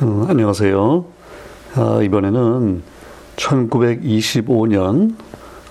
[0.00, 1.04] 어, 안녕하세요.
[1.74, 2.82] 아, 이번에는
[3.36, 5.16] 1925년,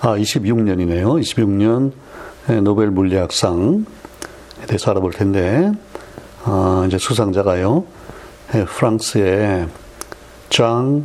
[0.00, 1.20] 아, 26년이네요.
[1.20, 1.90] 26년
[2.62, 3.80] 노벨 물리학상에
[4.68, 5.72] 대해서 알아볼 텐데,
[6.44, 7.84] 아, 이제 수상자가요,
[8.68, 9.66] 프랑스의
[10.50, 11.04] 장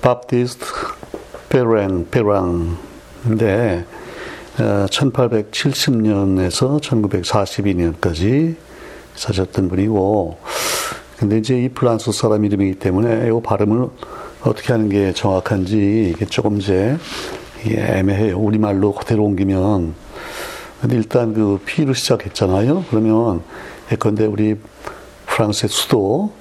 [0.00, 0.64] 바프티스트
[1.48, 3.86] 페랑, 페랑인데,
[4.56, 8.54] 1870년에서 1942년까지
[9.16, 10.38] 사셨던 분이고,
[11.22, 13.88] 근데 이제 이 프랑스 사람 이름이기 때문에 이 발음을
[14.42, 16.98] 어떻게 하는 게 정확한지 이게 조금 이제
[17.64, 18.36] 애매해요.
[18.36, 19.94] 우리말로 그대로 옮기면.
[20.80, 22.86] 근데 일단 그 P로 시작했잖아요.
[22.90, 23.42] 그러면
[23.92, 24.56] 예컨대 우리
[25.26, 26.32] 프랑스의 수도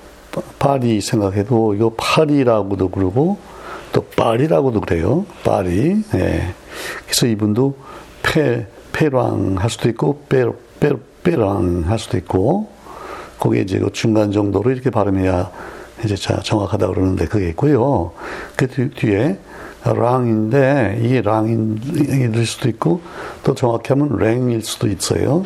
[0.57, 3.37] 파리 생각해도 이거 파리라고도 그러고
[3.93, 5.27] 또 파리라고도 그래요.
[5.43, 6.03] 파리.
[6.15, 6.55] 예.
[7.05, 7.77] 그래서 이분도
[8.23, 10.43] 페, 페랑 할 수도 있고 페,
[10.79, 12.80] 페, 페랑 할 수도 있고
[13.41, 15.51] 거기에 이제 그 중간 정도로 이렇게 발음해야
[16.05, 18.11] 이제 정확하다 그러는데 그게 있고요.
[18.55, 19.37] 그 뒤에
[19.83, 23.01] 랑인데 이게 랑일 수도 있고
[23.43, 25.43] 또 정확히 하면 랭일 수도 있어요.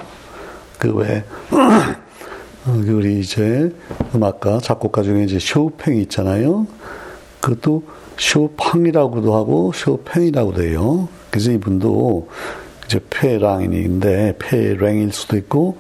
[0.78, 1.24] 그왜
[2.66, 3.74] 그 우리 이제
[4.14, 6.68] 음악가 작곡가 중에 이제 쇼팽이 있잖아요.
[7.40, 7.84] 그것도
[8.18, 11.08] 쇼팡이라고도 하고 쇼팽이라고도 해요.
[11.30, 12.28] 그래서 이분도
[12.86, 15.78] 이제 페랑인인데 페랭일 수도 있고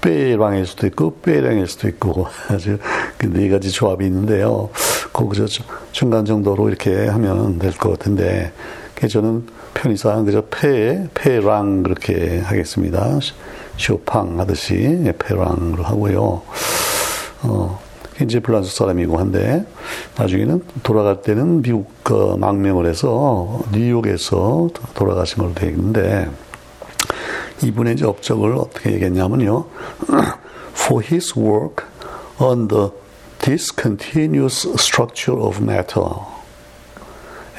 [0.00, 2.78] 빼랑일 수도 있고 빼랑일 수도 있고 아주
[3.18, 4.70] 그네 가지 조합이 있는데요.
[5.12, 5.46] 거기서
[5.92, 8.52] 중간 정도로 이렇게 하면 될 것 같은데
[9.08, 13.18] 저는 편의상 그저 페, 페랑 그렇게 하겠습니다.
[13.76, 16.42] 쇼팡 하듯이 페랑으로 하고요.
[17.42, 17.78] 어,
[18.20, 19.64] 이제 플란스 사람이고 한데
[20.16, 26.28] 나중에는 돌아갈 때는 미국 그 망명을 해서 뉴욕에서 돌아가신 걸로 되어 있는데
[27.62, 29.64] 이분의 이제 업적을 어떻게 얘기했냐면요.
[30.74, 31.86] For his work
[32.38, 32.90] on the
[33.40, 36.04] discontinuous structure of matter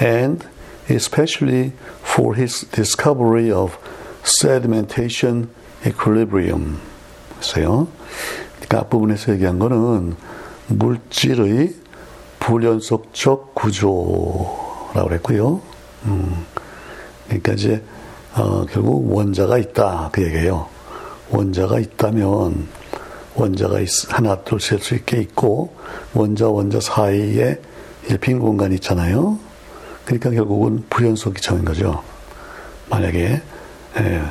[0.02, 0.46] and
[0.90, 3.78] especially for his discovery of
[4.24, 5.50] sedimentation
[5.86, 6.80] equilibrium.
[7.40, 7.88] 그래서요.
[8.56, 10.16] 그러니까 앞부분에서 얘기한 거는
[10.68, 11.76] 물질의
[12.40, 15.62] 불연속적 구조라고 그랬고요.
[16.06, 16.46] 음,
[17.28, 17.84] 그러니까 이제
[18.40, 20.68] 어, 결국 원자가 있다 그 얘기예요.
[21.30, 22.68] 원자가 있다면
[23.36, 25.74] 원자가 있, 하나 둘 셀 수 있게 있고
[26.14, 27.60] 원자 원자 사이에
[28.22, 29.38] 빈 공간이 있잖아요.
[30.06, 32.02] 그러니까 결국은 불연속이 정인 거죠.
[32.90, 33.42] 만약에
[34.00, 34.22] 예,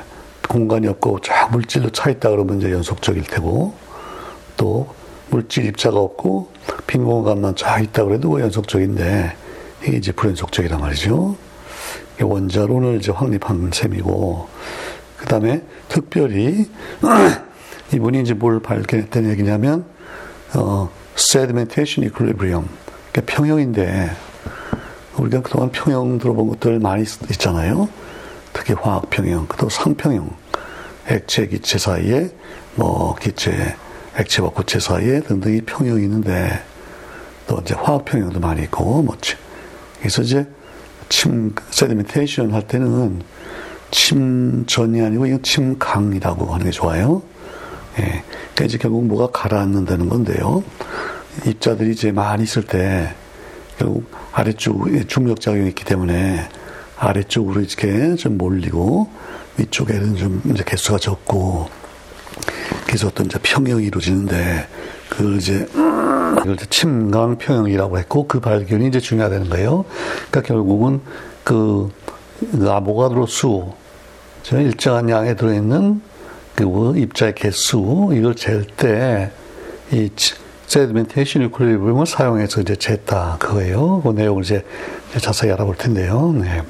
[0.48, 3.74] 공간이 없고 쫙 물질로 차 있다 그러면 이제 연속적일 테고
[4.56, 4.88] 또
[5.30, 6.50] 물질 입자가 없고
[6.86, 9.36] 빈 공간만 쫙 있다 그래도 연속적인데
[9.82, 11.36] 이게 이제 불연속적이란 말이죠.
[12.24, 14.48] 원자론을 이제 확립한 셈이고,
[15.16, 16.68] 그 다음에 특별히
[17.92, 19.84] 이분이 이제 뭘 발견했다는 얘기냐면,
[20.54, 22.68] 어, sedimentation equilibrium.
[23.12, 24.10] 그러니까 평형인데,
[25.16, 27.88] 우리가 그동안 평형 들어본 것들 많이 있잖아요.
[28.52, 30.30] 특히 화학 평형, 또 상평형.
[31.10, 32.30] 액체, 기체 사이에,
[32.74, 33.74] 뭐, 기체,
[34.16, 36.62] 액체와 고체 사이에 등등이 평형이 있는데,
[37.46, 39.16] 또 이제 화학 평형도 많이 있고, 뭐,
[39.98, 40.46] 그래서 이제
[41.08, 43.22] 침, 세디멘테이션 할 때는
[43.90, 47.22] 침전이 아니고 이건 침강이라고 하는 게 좋아요.
[47.98, 48.22] 예.
[48.54, 50.62] 그러니까 이제 결국 뭐가 가라앉는다는 건데요.
[51.46, 53.14] 입자들이 이제 많이 있을 때
[53.78, 56.48] 결국 아래쪽 중력작용이 있기 때문에
[56.98, 59.08] 아래쪽으로 이렇게 좀 몰리고
[59.56, 61.68] 위쪽에는 좀 이제 개수가 적고
[62.86, 64.68] 그래서 어떤 이제 평형이 이루어지는데
[65.08, 65.66] 그걸 이제
[66.42, 69.84] 이걸 침강 평형이라고 했고 그 발견이 이제 중요하다는 거예요.
[70.30, 71.00] 그러니까 결국은
[71.44, 71.90] 그
[72.60, 73.72] 아보가드로 수,
[74.52, 76.00] 일정한 양에 들어있는
[76.54, 79.30] 그 입자의 개수 이걸 잴 때
[79.90, 80.10] 이
[80.66, 84.02] sedimentation equilibrium을 사용해서 이제 쟀다 그거예요.
[84.02, 84.62] 그 내용을 이제
[85.18, 86.32] 자세히 알아볼 텐데요.
[86.32, 86.62] 네.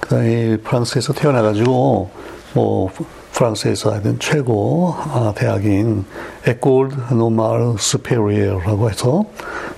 [0.00, 2.10] 그다음에 프랑스에서 태어나가지고
[2.54, 2.90] 뭐
[3.32, 6.04] 프랑스에서 하던 최고 아, 대학인
[6.46, 9.24] École Normale Supérieure라고 해서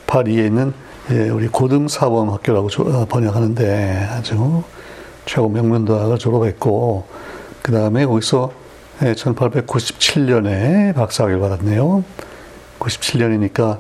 [0.06, 0.72] 파리에 있는
[1.10, 4.62] 예, 우리 고등사범학교라고 어, 번역하는데 아주
[5.26, 7.06] 최고 명문대학을 졸업했고
[7.62, 8.52] 그 다음에 거기서
[9.00, 12.04] 1897년에 예, 박사학위를 받았네요.
[12.78, 13.78] 97년이니까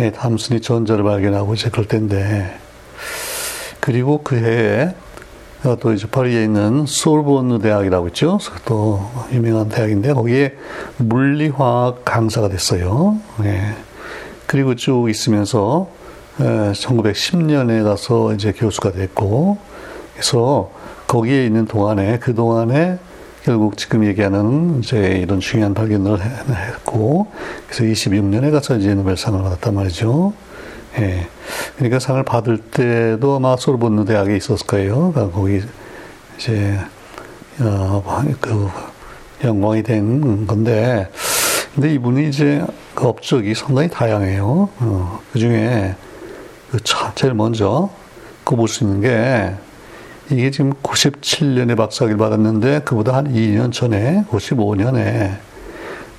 [0.00, 2.58] 예, 담순이 전자를 발견하고 이제 그럴 때인데
[3.80, 4.94] 그리고 그 해에
[5.80, 8.38] 또 이제 파리에 있는 소르본느 대학이라고 있죠.
[8.64, 9.00] 또
[9.32, 10.56] 유명한 대학인데 거기에
[10.96, 13.18] 물리화학 강사가 됐어요.
[13.44, 13.74] 예.
[14.46, 15.88] 그리고 쭉 있으면서
[16.38, 19.58] 1910년에 가서 이제 교수가 됐고
[20.14, 20.70] 그래서
[21.06, 22.98] 거기에 있는 동안에 그 동안에
[23.44, 27.26] 결국 지금 얘기하는 이제 이런 중요한 발견을 했고,
[27.66, 30.32] 그래서 26년에 가서 이제 노벨상을 받았단 말이죠.
[30.98, 31.26] 예.
[31.76, 35.12] 그러니까 상을 받을 때도 아마 소르본느 대학에 있었을 거예요.
[35.12, 35.62] 그러니까 거기
[36.36, 36.78] 이제,
[37.60, 38.68] 어, 그,
[39.44, 41.08] 영광이 된 건데,
[41.74, 44.68] 근데 이분이 이제 그 업적이 상당히 다양해요.
[44.78, 45.96] 어, 그 중에
[46.70, 46.78] 그
[47.14, 47.90] 제일 먼저
[48.44, 49.54] 꼽을 수 있는 게
[50.30, 55.38] 이게 지금 97년에 박사학위를 받았는데 그보다 한 2년 전에 95년에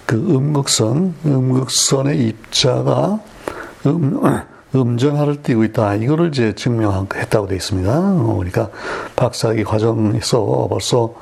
[0.06, 3.20] 그 음극선 음극선의 입자가
[3.86, 4.22] 음,
[4.75, 5.96] 음전하를 띄고 있다.
[5.96, 7.92] 이거를 이제 증명했다고 되어 있습니다.
[7.92, 8.70] 어, 그러니까
[9.16, 11.14] 박사학위 과정에서 벌써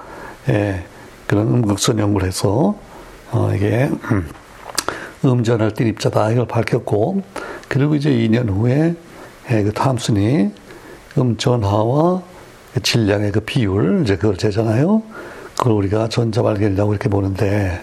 [0.49, 0.85] 예,
[1.27, 2.75] 그런 음극선 연구를 해서
[3.31, 3.89] 어, 이게
[5.23, 7.21] 음, 전할때 입자다 이걸 밝혔고
[7.67, 8.95] 그리고 이제 2년 후에
[9.51, 10.51] 예, 그 탐슨이
[11.17, 12.21] 음전하와
[12.73, 15.03] 그 질량의 그 비율 이제 그걸 재잖아요.
[15.57, 17.81] 그걸 우리가 전자 발견이라고 이렇게 보는데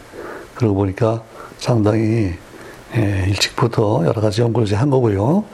[0.54, 1.22] 그러고 보니까
[1.58, 2.32] 상당히
[2.96, 5.44] 예, 일찍부터 여러 가지 연구를 이제 한 거고요.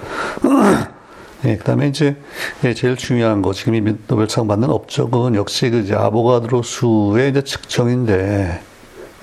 [1.46, 2.16] 예, 그 다음에 이제
[2.64, 7.42] 예, 제일 중요한 거 지금 이 노벨상 받는 업적은 역시 그 이제 아보가드로 수의 이제
[7.42, 8.60] 측정인데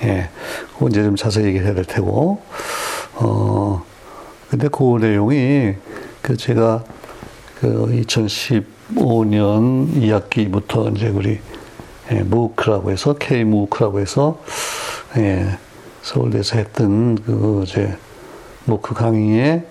[0.03, 0.29] 예,
[0.73, 2.41] 그거 이제 좀 자세히 얘기해야 될 테고
[3.15, 3.83] 어
[4.49, 5.75] 근데 그 내용이
[6.21, 6.83] 그 제가
[7.59, 11.39] 그 2015년 2학기부터 이제 우리
[12.11, 14.39] 예, 무크라고 해서 K 무크라고 해서
[15.17, 15.57] 예,
[16.01, 17.95] 서울대에서 했던 그 이제
[18.65, 19.65] 무크 강의에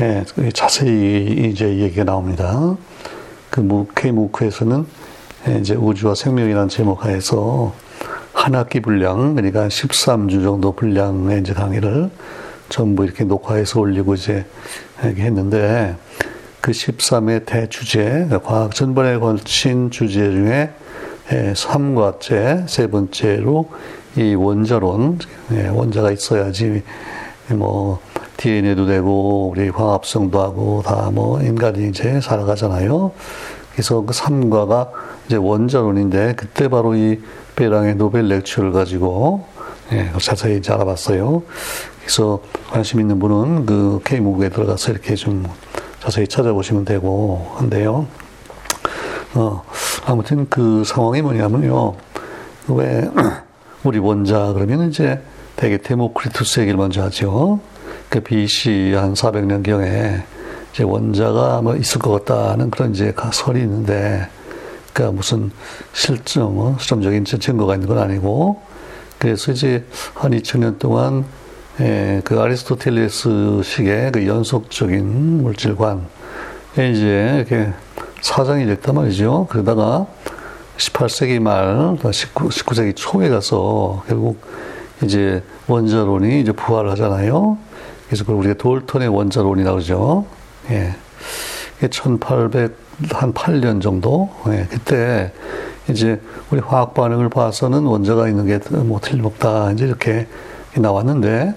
[0.00, 0.24] 예,
[0.54, 2.76] 자세히 이제 얘기가 나옵니다.
[3.50, 4.86] 그 K 무크에서는
[5.48, 7.74] 예, 이제 우주와 생명이라는 제목 하에서
[8.32, 12.10] 한 학기 분량 그러니까 13주 정도 분량의 이제 강의를
[12.68, 14.46] 전부 이렇게 녹화해서 올리고 이제
[15.04, 15.96] 이렇게 했는데
[16.62, 20.70] 그 13의 대주제, 과학 전반에 걸친 주제 중에
[21.28, 23.68] 3과째, 세 번째로
[24.16, 25.18] 이 원자론,
[25.52, 26.82] 예, 원자가 있어야지
[27.48, 28.00] 뭐
[28.36, 33.12] DNA도 되고 우리 화합성도 하고 다 뭐 인간이 이제 살아가잖아요.
[33.72, 34.90] 그래서 그 3과가
[35.26, 37.20] 이제 원자론인데 그때 바로 이
[37.56, 39.46] 베랑의 노벨 렉처를 가지고
[39.92, 41.42] 예, 자세히 이제 알아봤어요.
[42.00, 45.46] 그래서 관심 있는 분은 그 K무국에 들어가서 이렇게 좀
[46.00, 48.06] 자세히 찾아보시면 되고 한데요.
[49.34, 49.62] 어,
[50.04, 51.94] 아무튼 그 상황이 뭐냐면요.
[52.68, 53.08] 왜
[53.84, 55.20] 우리 원자 그러면 이제
[55.56, 57.60] 대개 데모크리투스 얘기를 먼저 하죠.
[58.08, 60.22] 그 BC 한 400년 경에
[60.72, 64.28] 이제 원자가 뭐 있을 것 같다는 그런 이제 설이 있는데
[64.92, 65.50] 그니까 무슨
[65.92, 68.60] 실점, 뭐 실험적인 증거가 있는 건 아니고
[69.18, 71.24] 그래서 이제 한 2000년 동안
[71.80, 76.06] 예, 그 아리스토텔레스식의 그 연속적인 물질관
[76.74, 77.72] 이제 이렇게
[78.20, 79.46] 사장이 됐단 말이죠.
[79.50, 80.06] 그러다가
[80.76, 84.40] 18세기 말, 19, 19세기 초에 가서 결국
[85.02, 87.58] 이제 원자론이 이제 부활을 하잖아요.
[88.06, 90.24] 그래서 그걸 우리가 돌턴의 원자론이라고 그러죠.
[90.70, 90.94] 예.
[91.80, 94.66] 1808년 정도, 예.
[94.70, 95.32] 그때
[95.88, 96.20] 이제
[96.50, 99.72] 우리 화학 반응을 봐서는 원자가 있는 게뭐 틀림없다.
[99.72, 100.28] 이제 이렇게
[100.76, 101.54] 나왔는데,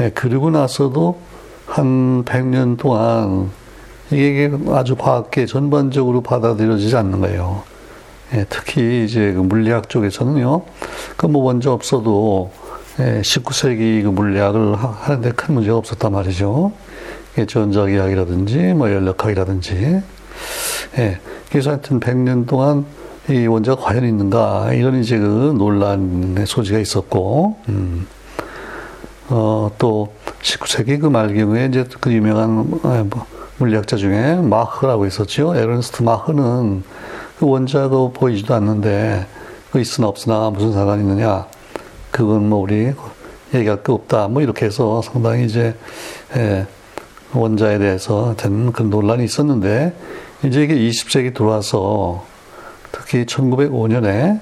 [0.00, 1.18] 예, 그리고 나서도
[1.66, 3.50] 한 100년 동안
[4.10, 7.62] 이게 아주 과학계 전반적으로 받아들여지지 않는 거예요.
[8.34, 10.62] 예, 특히 이제 그 물리학 쪽에서는요,
[11.16, 12.52] 그뭐 원자 없어도
[13.00, 16.72] 예, 19세기 그 물리학을 하는데 큰 문제가 없었단 말이죠.
[17.38, 20.02] 예, 전자기학이라든지 뭐 연력학이라든지.
[20.98, 21.20] 예,
[21.50, 22.84] 그래서 하여튼 100년 동안
[23.30, 28.06] 이 원자가 과연 있는가 이런 이제 그 논란의 소지가 있었고, 음.
[29.30, 33.26] 어, 또 19세기 그 말경에 이제 그 유명한 아, 뭐
[33.58, 35.54] 물리학자 중에 마흐라고 있었죠.
[35.54, 36.82] 에른스트 마흐는
[37.38, 39.26] 그 원자도 보이지도 않는데
[39.70, 41.46] 그 있으나 없으나 무슨 상관이 있느냐.
[42.10, 42.92] 그건 뭐 우리
[43.54, 44.28] 얘기할 게 없다.
[44.28, 45.74] 뭐 이렇게 해서 상당히 이제
[46.36, 46.66] 예,
[47.32, 49.94] 원자에 대해서 된 그런 논란이 있었는데
[50.44, 52.24] 이제 이게 20세기 들어와서
[52.90, 54.40] 특히 1905년에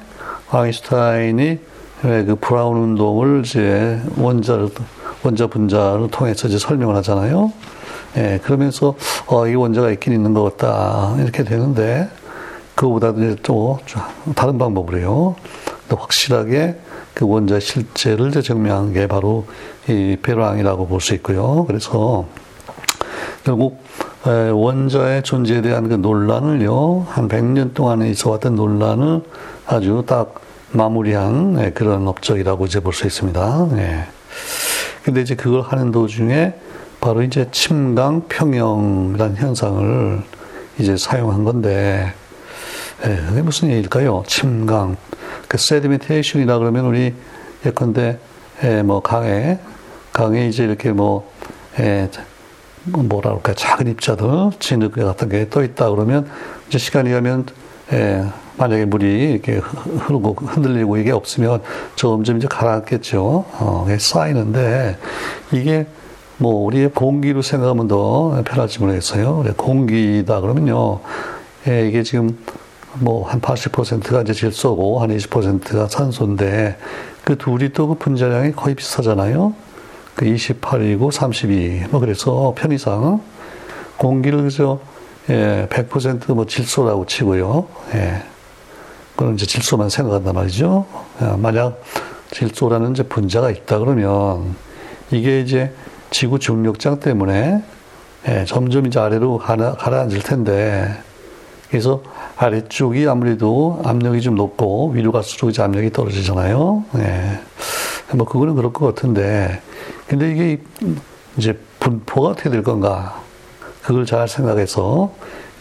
[0.50, 1.58] 아인슈타인이
[2.00, 4.70] 그 브라운 운동을 이제 원자를
[5.22, 7.52] 원자 분자를 통해서 이제 설명을 하잖아요.
[8.16, 8.94] 예, 그러면서
[9.26, 12.08] 어, 이 원자가 있긴 있는 것 같다 이렇게 되는데
[12.76, 13.80] 그거보다도 이제 또
[14.36, 15.34] 다른 방법으로 해요.
[15.88, 16.76] 확실하게
[17.14, 19.46] 그 원자 이제 증명한 게 바로
[19.88, 21.64] 이 베랑이라고 볼 수 있고요.
[21.66, 22.26] 그래서
[23.44, 23.82] 결국
[24.24, 29.22] 원자의 존재에 대한 그 논란을요, 한 100년 동안에 있어 왔던 논란을
[29.66, 30.34] 아주 딱
[30.72, 33.68] 마무리한 네, 그런 업적이라고 이제 볼 수 있습니다.
[33.72, 34.04] 네.
[35.04, 36.54] 근데 이제 그걸 하는 도중에
[37.00, 40.22] 바로 이제 침강 평형이라는 현상을
[40.78, 42.12] 이제 사용한 건데,
[43.04, 44.22] 예, 그게 무슨 얘기일까요?
[44.26, 44.96] 침강.
[45.48, 47.14] 그 세디멘테이션이라 그러면 우리
[47.64, 48.18] 예컨대
[48.62, 49.58] 에, 뭐 강에
[50.12, 51.30] 강에 이제 이렇게 뭐
[51.78, 52.08] 에,
[52.84, 54.26] 뭐 뭐라 그럴까 작은 입자들
[54.58, 56.28] 진흙 같은 게 떠 있다 그러면
[56.68, 57.46] 이제 시간이 가면
[57.92, 58.24] 에,
[58.56, 61.62] 만약에 물이 이렇게 흐르고 흔들리고 이게 없으면
[61.96, 63.22] 점점 이제 가라앉겠죠.
[63.22, 64.96] 어, 쌓이는데
[65.52, 65.86] 이게
[66.38, 69.44] 뭐 우리의 공기로 생각하면 더 편할지 모르겠어요.
[69.58, 71.00] 공기다 그러면요.
[71.68, 72.38] 예, 이게 지금
[73.00, 76.76] 뭐 한 80%가 이제 질소고 한 20%가 산소인데
[77.24, 79.54] 그 둘이 또 그 분자량이 거의 비슷하잖아요.
[80.14, 81.84] 그 28이고 32.
[81.90, 83.20] 뭐 그래서 편의상
[83.96, 84.80] 공기를 그저
[85.28, 87.66] 예, 100%뭐 질소라고 치고요.
[87.94, 88.22] 예.
[89.16, 90.86] 그건 이제 질소만 생각한단 말이죠.
[91.20, 91.82] 아, 만약
[92.30, 94.54] 질소라는 이제 분자가 있다 그러면
[95.10, 95.72] 이게 이제
[96.10, 97.62] 지구 중력장 때문에
[98.28, 100.96] 예, 점점 이제 아래로 가라, 가라앉을 텐데
[101.68, 102.02] 그래서
[102.36, 106.84] 아래쪽이 아무래도 압력이 좀 높고 위로 갈수록 이제 압력이 떨어지잖아요.
[106.98, 107.40] 예.
[108.14, 109.60] 뭐 그거는 그럴 것 같은데
[110.06, 110.60] 근데 이게
[111.36, 113.20] 이제 분포가 어떻게 될 건가
[113.82, 115.12] 그걸 잘 생각해서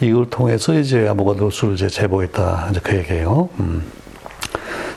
[0.01, 2.67] 이걸 통해서 이제 아무가도 수를 이제 재보겠다.
[2.69, 3.49] 이제 그 얘기예요.
[3.59, 3.83] 음.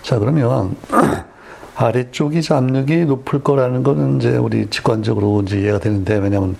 [0.02, 0.74] 자, 그러면,
[1.76, 6.56] 아래쪽이 압력이 높을 거라는 거는 이제 우리 직관적으로 이제 이해가 되는데, 왜냐면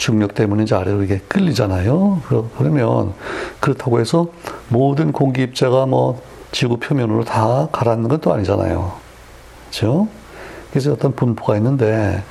[0.00, 2.22] 중력 이제 아래로 이게 끌리잖아요.
[2.56, 3.12] 그러면,
[3.60, 4.28] 그렇다고 해서
[4.68, 8.92] 모든 공기 입자가 뭐 지구 표면으로 다 가라앉는 것도 아니잖아요.
[9.68, 10.08] 그죠?
[10.70, 12.22] 그래서 어떤 분포가 있는데,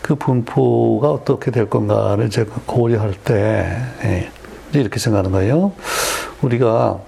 [0.00, 4.30] 그 분포가 어떻게 될 건가를 이제 고려할 때, 예.
[4.72, 5.72] 이렇게 생각하는 거예요.
[6.40, 6.98] 우리가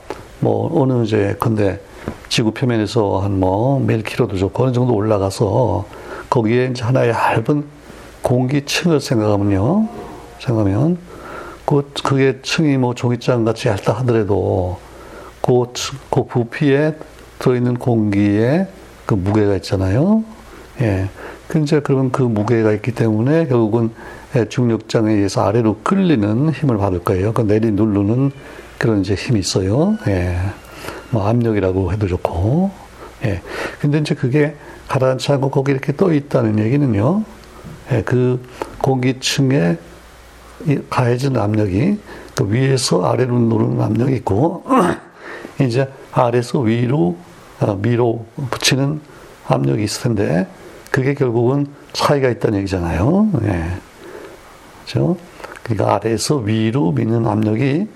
[0.40, 1.80] 뭐 어느 이제 근데
[2.28, 5.86] 지구 표면에서 한 뭐몇 킬로도 좋고 어느 정도 올라가서
[6.28, 7.64] 거기에 이제 하나의 얇은
[8.22, 10.09] 공기층을 생각하면요.
[10.40, 10.98] 생각하면
[11.64, 14.78] 그 그게 층이 뭐 종이장 같이 얇다 하더라도
[15.40, 15.72] 그,
[16.10, 16.96] 그 부피에
[17.38, 18.66] 들어있는 공기에
[19.06, 20.24] 그 무게가 있잖아요.
[20.80, 21.08] 예.
[21.48, 23.90] 근데 그러면 그 무게가 있기 때문에 결국은
[24.36, 27.32] 예, 중력장에 의해서 아래로 끌리는 힘을 받을 거예요.
[27.32, 28.30] 그 내리 누르는
[28.78, 29.96] 그런 이제 힘이 있어요.
[30.06, 30.36] 예.
[31.10, 32.70] 뭐 압력이라고 해도 좋고.
[33.24, 33.42] 예.
[33.80, 34.54] 근데 이제 그게
[34.88, 37.24] 가라앉지 않고 거기 이렇게 떠 있다는 얘기는요.
[37.92, 38.40] 예, 그
[38.80, 39.76] 공기층에
[40.88, 41.98] 가해진 압력이
[42.34, 44.64] 그 위에서 아래로 누르는 압력이 있고,
[45.60, 47.16] 이제 아래에서 위로,
[47.60, 49.00] 어, 위로 붙이는
[49.46, 50.46] 압력이 있을 텐데,
[50.90, 53.30] 그게 결국은 차이가 있다는 얘기잖아요.
[53.44, 53.64] 예.
[54.84, 55.16] 그죠?
[55.62, 57.86] 그러니까 아래에서 위로 미는 압력이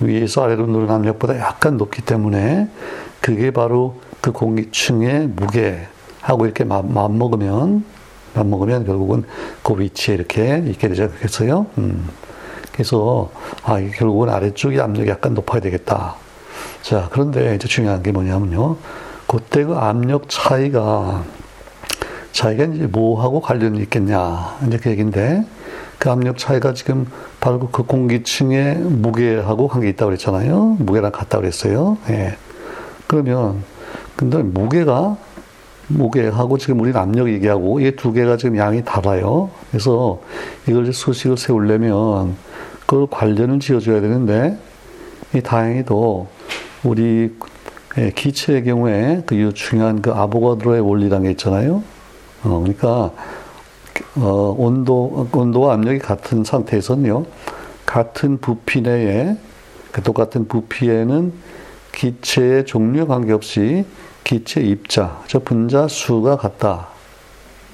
[0.00, 2.68] 위에서 아래로 누르는 압력보다 약간 높기 때문에
[3.20, 7.84] 그게 바로 그 공기층의 무게하고 이렇게 맞먹으면
[8.36, 9.24] 맞먹으면 결국은
[9.62, 11.66] 그 위치에 이렇게 있게 되겠어요.
[11.78, 12.08] 음.
[12.72, 13.30] 그래서
[13.62, 16.16] 아 결국은 아래쪽이 압력이 약간 높아야 되겠다.
[16.82, 18.76] 자 그런데 이제 중요한 게 뭐냐면요.
[19.26, 21.24] 그때 그 압력 차이가
[22.32, 25.44] 차이가 이제 뭐하고 관련이 있겠냐 이제 그 얘기인데
[25.98, 27.06] 그 압력 차이가 지금
[27.40, 30.76] 바로 그 공기층의 무게하고 관계 있다고 그랬잖아요.
[30.78, 31.96] 무게랑 같다고 그랬어요.
[32.10, 32.36] 예.
[33.06, 33.62] 그러면,
[34.16, 35.16] 근데 무게가,
[35.88, 39.50] 무게하고 지금 우리는 압력 얘기하고 이 두 개가 지금 양이 달라요.
[39.70, 40.20] 그래서
[40.68, 42.36] 이걸 수식을 세우려면
[42.86, 44.58] 그걸 관련을 지어줘야 되는데,
[45.34, 46.28] 이 다행히도
[46.84, 47.34] 우리
[47.98, 51.82] 예, 기체의 경우에 그 중요한 그 아보가드로의 원리라는 게 있잖아요.
[52.44, 53.12] 어, 그러니까
[54.16, 57.24] 어, 온도, 온도와 압력이 같은 상태에서는요,
[57.86, 59.36] 같은 부피 내에,
[59.92, 61.32] 그 똑같은 부피에는
[61.94, 63.86] 기체의 종류에 관계없이
[64.26, 66.88] 기체 입자, 저 분자 수가 같다.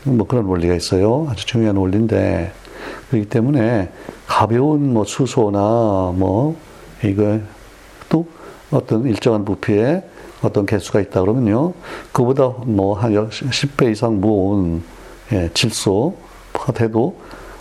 [0.05, 1.27] 뭐 그런 원리가 있어요.
[1.31, 2.53] 아주 중요한 원리인데,
[3.09, 3.91] 그렇기 때문에
[4.27, 6.55] 가벼운 뭐 수소나 뭐,
[7.03, 7.41] 이거
[8.11, 8.27] 또
[8.71, 10.05] 어떤 일정한 부피에
[10.43, 11.73] 어떤 개수가 있다 그러면요.
[12.13, 14.83] 그보다 뭐 한 10배 이상 무거운
[15.33, 17.19] 예, 질소가 돼도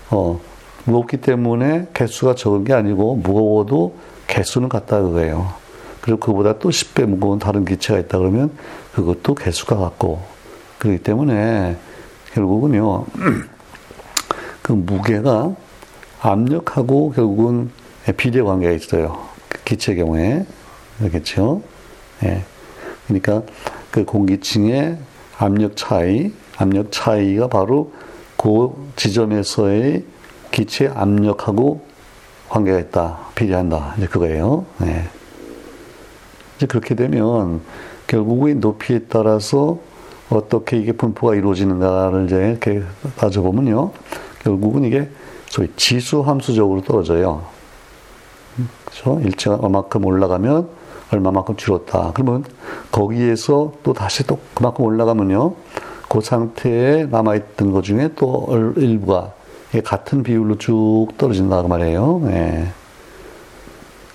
[0.10, 0.38] 어,
[0.84, 3.96] 무겁기 때문에 개수가 적은 게 아니고 무거워도
[4.28, 5.62] 개수는 같다 그거예요.
[6.02, 8.52] 그리고 그보다 또 10배 무거운 다른 기체가 있다 그러면
[8.94, 10.22] 그것도 개수가 같고
[10.80, 11.78] 그렇기 때문에
[12.34, 13.06] 결국은요
[14.62, 15.56] 그 무게가
[16.22, 17.72] 압력하고 결국은
[18.18, 19.28] 비례 관계가 있어요.
[19.66, 20.46] 기체 경우에
[20.98, 21.62] 그렇겠죠.
[22.24, 22.44] 예.
[23.08, 23.44] 그러니까
[23.90, 24.98] 그 공기층의
[25.38, 27.92] 압력 차이 압력 차이가 바로
[28.38, 30.06] 그 지점에서의
[30.52, 31.86] 기체 압력하고
[32.50, 33.96] 관계가 있다, 비례한다.
[33.98, 34.66] 이제 그거예요.
[34.80, 35.08] 네.
[36.58, 37.62] 이제 그렇게 되면
[38.12, 39.78] 결국의 높이에 따라서
[40.30, 42.84] 어떻게 이게 분포가 이루어지는가를 이제 이렇게
[43.16, 43.92] 따져보면요.
[44.40, 45.10] 결국은 이게
[45.48, 47.44] 소위 지수 함수적으로 떨어져요.
[48.84, 49.22] 그렇죠?
[49.22, 50.68] 일정한 만큼 올라가면
[51.14, 52.12] 얼마만큼 줄었다.
[52.14, 52.44] 그러면
[52.92, 55.56] 거기에서 또 다시 또 그만큼 올라가면요.
[56.10, 59.32] 그 상태에 남아있던 것 중에 또 일부가
[59.86, 62.22] 같은 비율로 쭉 떨어진다고 말해요.
[62.26, 62.68] 예.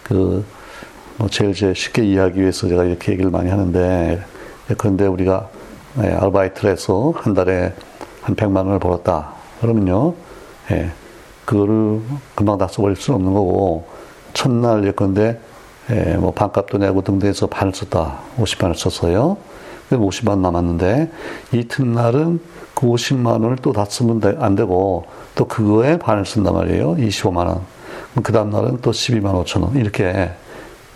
[0.02, 0.44] 그,
[1.18, 4.22] 뭐 제일 제 쉽게 이해하기 위해서 제가 이렇게 얘기를 많이 하는데,
[4.76, 5.48] 그런데 우리가
[6.02, 7.72] 예, 아르바이트를 해서 한 달에
[8.20, 9.32] 한 100만 원을 벌었다.
[9.60, 10.14] 그러면요,
[10.70, 10.90] 예,
[11.46, 12.00] 그거를
[12.34, 13.86] 금방 다 써버릴 수는 없는 거고,
[14.34, 15.38] 첫날 예컨대,
[15.90, 18.18] 예, 뭐 반값도 내고 등등해서 반을 썼다.
[18.38, 19.38] 50만을 썼어요.
[19.90, 21.10] 50만 원 남았는데,
[21.52, 22.40] 이튿날은
[22.74, 26.96] 그 50만 원을 또 다 쓰면 안 되고, 또 그거에 반을 쓴단 말이에요.
[26.96, 27.60] 25만 원.
[28.22, 29.76] 그 다음날은 또 12만 5천 원.
[29.76, 30.30] 이렇게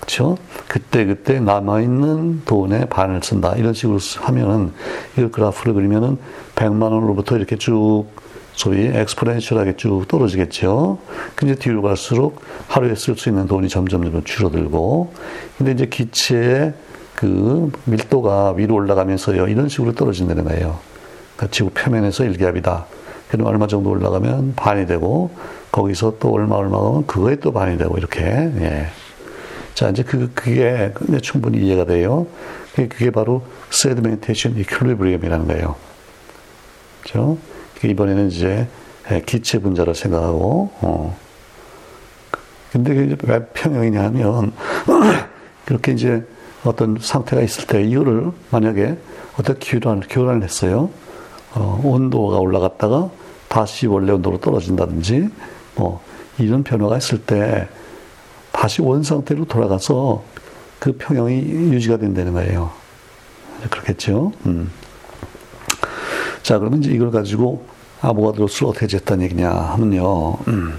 [0.00, 0.36] 그렇죠?
[0.66, 3.54] 그때 그때 남아 있는 돈의 반을 쓴다.
[3.56, 4.72] 이런 식으로 하면은
[5.16, 6.18] 이 그래프를 그리면은
[6.56, 8.06] 100만 원으로부터 이렇게 쭉
[8.52, 10.98] 소위 엑스포넨셜하게 쭉 떨어지겠죠.
[11.34, 15.12] 근데 뒤로 갈수록 하루에 쓸 수 있는 돈이 점점 줄어들고,
[15.56, 16.74] 근데 이제 기체의
[17.14, 20.78] 그 밀도가 위로 올라가면서요, 이런 식으로 떨어진다는 거예요.
[21.36, 22.86] 그러니까 지구 표면에서 일기압이다.
[23.30, 25.30] 그럼 얼마 정도 올라가면 반이 되고,
[25.72, 28.86] 거기서 또 얼마 얼마 가면 그거에 또 반이 되고, 이렇게, 예.
[29.74, 32.26] 자, 이제 그, 그게 충분히 이해가 돼요.
[32.74, 35.76] 그게 바로 세드멘테이션 이퀄리브리엄이라는 거예요.
[37.02, 37.38] 그죠?
[37.82, 38.68] 이번에는 이제
[39.26, 41.16] 기체 분자를 생각하고, 어.
[42.72, 44.52] 근데 왜 평형이냐 하면,
[45.64, 46.24] 그렇게 이제
[46.64, 48.96] 어떤 상태가 있을 때 이거를 만약에
[49.38, 50.90] 어떤 교란, 교란을 했어요.
[51.54, 53.10] 어, 온도가 올라갔다가
[53.48, 55.28] 다시 원래 온도로 떨어진다든지,
[55.74, 56.00] 뭐,
[56.38, 57.66] 이런 변화가 있을 때
[58.52, 60.22] 다시 원 상태로 돌아가서
[60.78, 61.34] 그 평형이
[61.72, 62.70] 유지가 된다는 거예요.
[63.70, 64.32] 그렇겠죠?
[64.46, 64.70] 음.
[66.42, 67.64] 자, 그러면 이제 이걸 가지고
[68.00, 70.38] 아보가드로 수를 어떻게 쟀다는 얘기냐 하면요.
[70.48, 70.74] 음.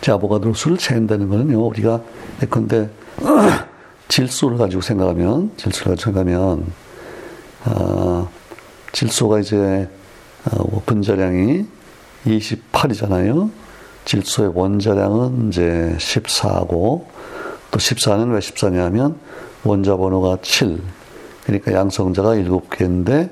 [0.00, 2.00] 자, 아보가드로 수를 재는다는 거는요, 우리가
[2.42, 2.88] 예컨대
[4.08, 6.72] 질소를 가지고 생각하면, 질소를 가지고 생각하면,
[7.64, 8.30] 어,
[8.92, 9.88] 질소가 이제
[10.52, 11.66] 어, 분자량이
[12.24, 13.50] 28이잖아요.
[14.06, 17.04] 질소의 원자량은 이제 14고
[17.70, 19.18] 또 14는 왜 14냐 하면
[19.64, 20.80] 원자 번호가 7.
[21.44, 23.30] 그러니까 양성자가 7개인데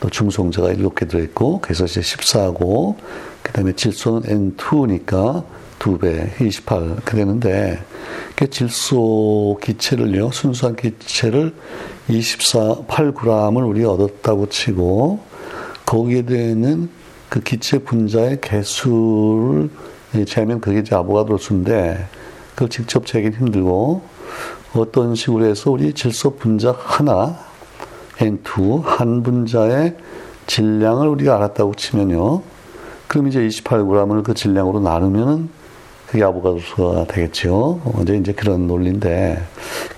[0.00, 2.96] 또 중성자가 7개 들어 있고 그래서 이제 14고
[3.42, 5.44] 그 다음에 질소는 N2니까
[5.78, 7.78] 2배, 28 이렇게 되는데
[8.34, 11.54] 그 질소 기체를요 순수한 기체를
[12.08, 15.20] 24, 8g을 우리가 얻었다고 치고
[15.86, 16.90] 거기에 되는
[17.28, 19.70] 그 기체 분자의 개수를
[20.26, 22.06] 재면 그게 이제 아보가드로수인데
[22.54, 24.02] 그걸 직접 재긴 힘들고
[24.74, 27.38] 어떤 식으로 해서 우리 질소 분자 하나
[28.18, 29.96] N2 한 분자의
[30.46, 32.42] 질량을 우리가 알았다고 치면요.
[33.06, 35.50] 그럼 이제 28g을 그 질량으로 나누면은
[36.08, 37.80] 그게 아보가드로수가 되겠죠.
[38.02, 39.42] 이제 이제 그런 논리인데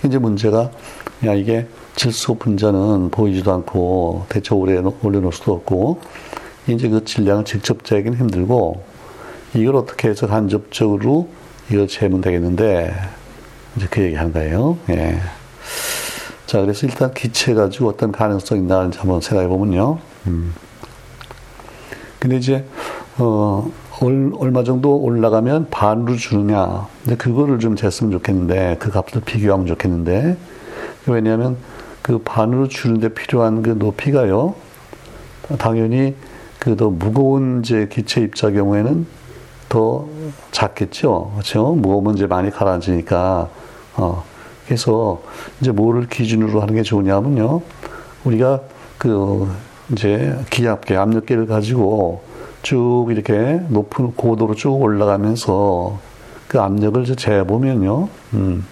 [0.04, 0.70] 이제 문제가
[1.24, 6.00] 야 이게 질소 분자는 보이지도 않고 대체 오래 올려놓을 수도 없고
[6.66, 8.82] 이제 그 질량을 직접 재긴 힘들고
[9.54, 11.28] 이걸 어떻게 해서 간접적으로
[11.70, 12.94] 이걸 재면 되겠는데
[13.76, 14.78] 이제 그 얘기 한 거예요.
[14.90, 15.20] 예.
[16.46, 19.98] 자, 그래서 일단 기체 가지고 어떤 가능성이 있나 한번 생각해 보면요.
[20.26, 20.52] 음.
[22.18, 22.64] 근데 이제
[23.18, 26.86] 어 얼마 정도 올라가면 반으로 주느냐.
[27.02, 30.36] 근데 그거를 좀 쟀으면 좋겠는데 그 값을 비교하면 좋겠는데
[31.06, 31.56] 왜냐하면
[32.02, 34.54] 그 반으로 주는데 필요한 그 높이가요.
[35.58, 36.14] 당연히
[36.58, 39.06] 그 더 무거운 이제 기체 입자 경우에는
[39.70, 40.04] 더
[40.50, 41.30] 작겠죠.
[41.34, 41.74] 그렇죠?
[41.74, 43.48] 무거우면 이제 많이 가라앉으니까.
[43.96, 44.24] 어.
[44.66, 45.22] 그래서
[45.60, 47.62] 이제 뭐를 기준으로 하는 게 좋으냐면요.
[48.24, 48.60] 우리가
[48.98, 49.48] 그
[49.92, 52.22] 이제 기압계, 압력계를 가지고
[52.62, 55.98] 쭉 이렇게 높은 고도로 쭉 올라가면서
[56.48, 58.08] 그 압력을 재보면요.
[58.34, 58.66] 음.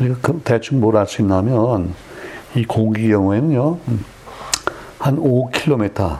[0.00, 1.94] 우리가 그 대충 뭘 알 수 있냐면
[2.56, 3.78] 이 공기 경우에는요.
[3.88, 4.04] 음,
[4.98, 6.18] 한 5km,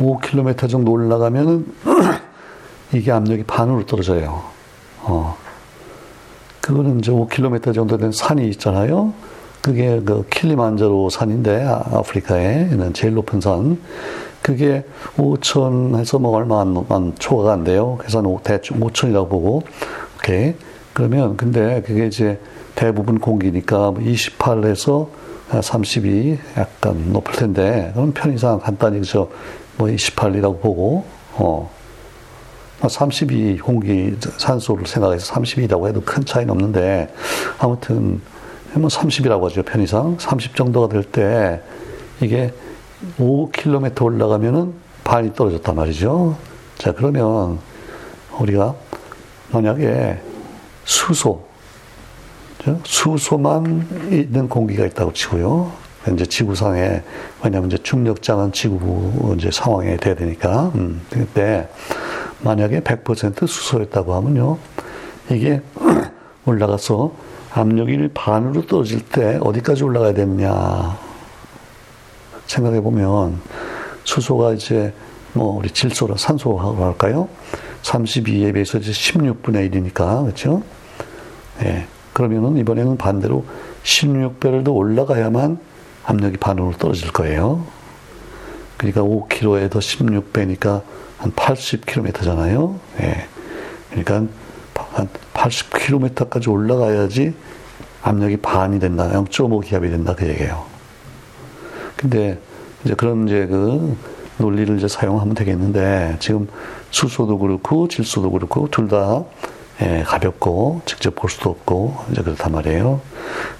[0.00, 1.66] 5km 정도 올라가면은
[2.92, 4.42] 이게 압력이 반으로 떨어져요.
[5.02, 5.36] 어.
[6.60, 9.12] 그거는 이제 5km 정도 된 산이 있잖아요.
[9.60, 13.78] 그게 그 킬리만자로 산인데 아, 아프리카에 있는 제일 높은 산.
[14.42, 14.84] 그게
[15.16, 17.96] 5천에서 뭐 얼마 안, 안 초과가 안 돼요.
[17.98, 19.62] 그래서 대충 5천이라고 보고
[20.18, 20.54] 오케이.
[20.92, 22.40] 그러면 근데 그게 이제
[22.74, 25.08] 대부분 공기니까 28에서
[25.50, 29.28] 뭐32 약간 높을 텐데 그럼 편의상 간단히 그저
[29.76, 31.70] 뭐 28이라고 보고 어
[32.86, 37.12] 32 공기 산소를 생각해서 32라고 해도 큰 차이는 없는데
[37.58, 38.20] 아무튼
[38.74, 41.60] 뭐 30이라고 하죠 편의상 30 정도가 될 때
[42.20, 42.52] 이게
[43.18, 46.36] 5km 올라가면은 반이 떨어졌단 말이죠.
[46.76, 47.58] 자 그러면
[48.38, 48.74] 우리가
[49.50, 50.20] 만약에
[50.84, 51.46] 수소
[52.84, 55.72] 수소만 있는 공기가 있다고 치고요.
[56.12, 57.02] 이제 지구상에
[57.42, 60.70] 왜냐하면 이제 중력장은 지구 이제 상황에 돼야 되니까.
[60.74, 61.68] 음, 근데
[62.40, 64.58] 만약에 100% 수소였다고 하면요,
[65.30, 65.60] 이게
[66.46, 67.12] 올라가서
[67.52, 70.98] 압력이 반으로 떨어질 때 어디까지 올라가야 되느냐
[72.46, 73.40] 생각해 보면
[74.04, 74.92] 수소가 이제
[75.32, 77.28] 뭐 우리 질소라 산소하고 할까요?
[77.82, 80.62] 32에 비해서 이제 16분의 1이니까 그렇죠?
[81.62, 81.86] 예.
[82.12, 83.44] 그러면은 이번에는 반대로
[83.84, 85.58] 16배를 더 올라가야만
[86.04, 87.64] 압력이 반으로 떨어질 거예요.
[88.76, 90.82] 그러니까 5kg에 더 16배니까
[91.18, 92.78] 한 80km잖아요.
[93.02, 93.26] 예.
[93.90, 94.32] 그러니까
[94.74, 97.34] 한 80km까지 올라가야지
[98.02, 99.10] 압력이 반이 된다.
[99.10, 100.14] 0.5 기압이 된다.
[100.16, 100.64] 그 얘기예요.
[101.96, 102.38] 근데
[102.84, 103.96] 이제 그런 이제 그
[104.38, 106.48] 논리를 이제 사용하면 되겠는데 지금
[106.90, 109.24] 수소도 그렇고 질소도 그렇고 둘다
[109.82, 113.00] 예, 가볍고 직접 볼 수도 없고 이제 그렇단 말이에요.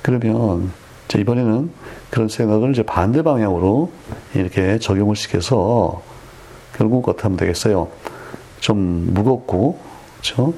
[0.02, 0.72] 그러면
[1.08, 1.70] 이제 이번에는
[2.10, 3.90] 그런 생각을 이제 반대 방향으로
[4.34, 6.02] 이렇게 적용을 시켜서
[6.76, 7.88] 결국 어떻게 하면 되겠어요?
[8.60, 9.78] 좀 무겁고
[10.20, 10.54] 그렇죠?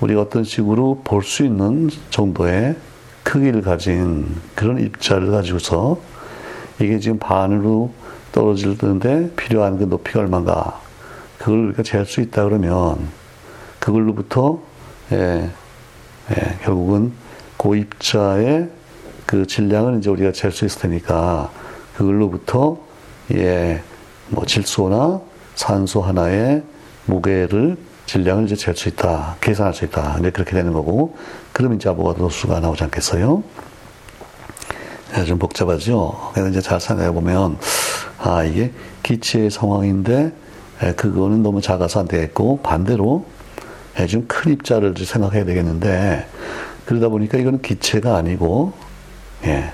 [0.00, 2.76] 우리가 어떤 식으로 볼 수 있는 정도의
[3.22, 5.98] 크기를 가진 그런 입자를 가지고서
[6.80, 7.92] 이게 지금 반으로
[8.32, 10.80] 떨어지는데 필요한 그 높이가 얼마인가
[11.38, 13.08] 그걸 우리가 재할 수 있다 그러면
[13.78, 14.60] 그걸로부터
[15.12, 15.50] 예,
[16.30, 17.12] 예, 결국은
[17.58, 18.68] 그 입자의
[19.26, 21.50] 그 질량을 이제 우리가 잴 수 있을 테니까
[21.96, 22.78] 그걸로부터
[23.32, 23.82] 예,
[24.28, 25.20] 뭐 질소나
[25.54, 26.62] 산소 하나의
[27.06, 30.16] 무게를 질량을 이제 잴 수 있다, 계산할 수 있다.
[30.18, 31.16] 이제 그렇게 되는 거고,
[31.52, 33.42] 그럼 이제 아보가드로 수가 나오지 않겠어요?
[35.14, 36.30] 네, 좀 복잡하죠?
[36.32, 37.58] 그래서 이제 잘 생각해 보면,
[38.18, 40.32] 아, 이게 기체의 상황인데,
[40.82, 43.26] 예, 그거는 너무 작아서 안 되겠고, 반대로,
[43.98, 46.26] 예, 좀큰 입자를 생각해야 되겠는데,
[46.86, 48.72] 그러다 보니까 이거는 기체가 아니고,
[49.44, 49.72] 예.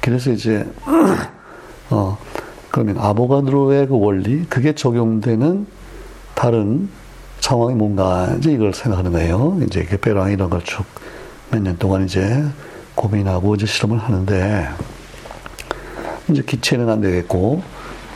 [0.00, 0.66] 그래서 이제,
[1.90, 2.18] 어,
[2.72, 5.66] 그러면 아보가드로의 그 원리, 그게 적용되는
[6.34, 6.88] 다른
[7.40, 9.58] 상황이 뭔가 이제 이걸 생각하는 거예요.
[9.66, 10.84] 이제 베랑 이런 걸 쭉
[11.52, 12.42] 몇 년 동안 이제
[12.94, 14.68] 고민하고 이제 실험을 하는데
[16.30, 17.62] 이제 기체는 안 되겠고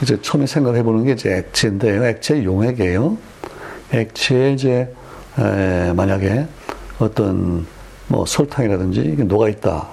[0.02, 2.04] 이제 처음에 생각해 보는 게 이제 액체인데요.
[2.06, 3.18] 액체 용액이에요.
[3.92, 4.90] 액체에 이제
[5.38, 6.46] 에, 만약에
[6.98, 7.66] 어떤
[8.08, 9.86] 뭐 설탕이라든지 녹아 있다.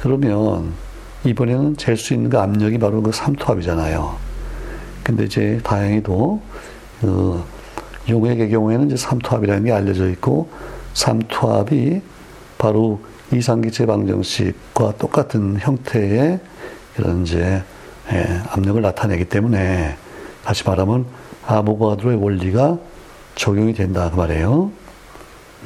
[0.00, 0.72] 그러면
[1.24, 4.16] 이번에는 잴 수 있는 그 압력이 바로 그 삼투압이잖아요.
[5.04, 6.42] 근데 이제 다행히도
[7.00, 7.44] 그
[8.08, 10.48] 용액의 경우에는 이제 삼투압이라는 게 알려져 있고
[10.94, 12.02] 삼투압이
[12.58, 13.00] 바로
[13.32, 16.40] 이상기체 방정식과 똑같은 형태의
[16.98, 17.62] 이런 이제
[18.12, 19.96] 예, 압력을 나타내기 때문에
[20.44, 21.06] 다시 말하면
[21.46, 22.78] 아보가드로의 원리가
[23.36, 24.70] 적용이 된다 그 말이에요.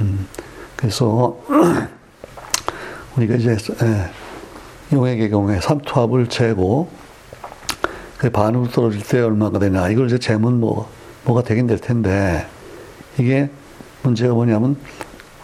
[0.01, 0.29] 음,
[0.77, 1.38] 그래서
[3.16, 4.11] 우리가 이제 예,
[4.92, 6.88] 용액의 경우에 삼투압을 재고
[8.18, 10.88] 그 반으로 떨어질 때 얼마가 되냐 이걸 이제 재면 뭐
[11.25, 12.46] 뭐가 되긴 될 텐데
[13.18, 13.51] 이게
[14.03, 14.77] 문제가 뭐냐면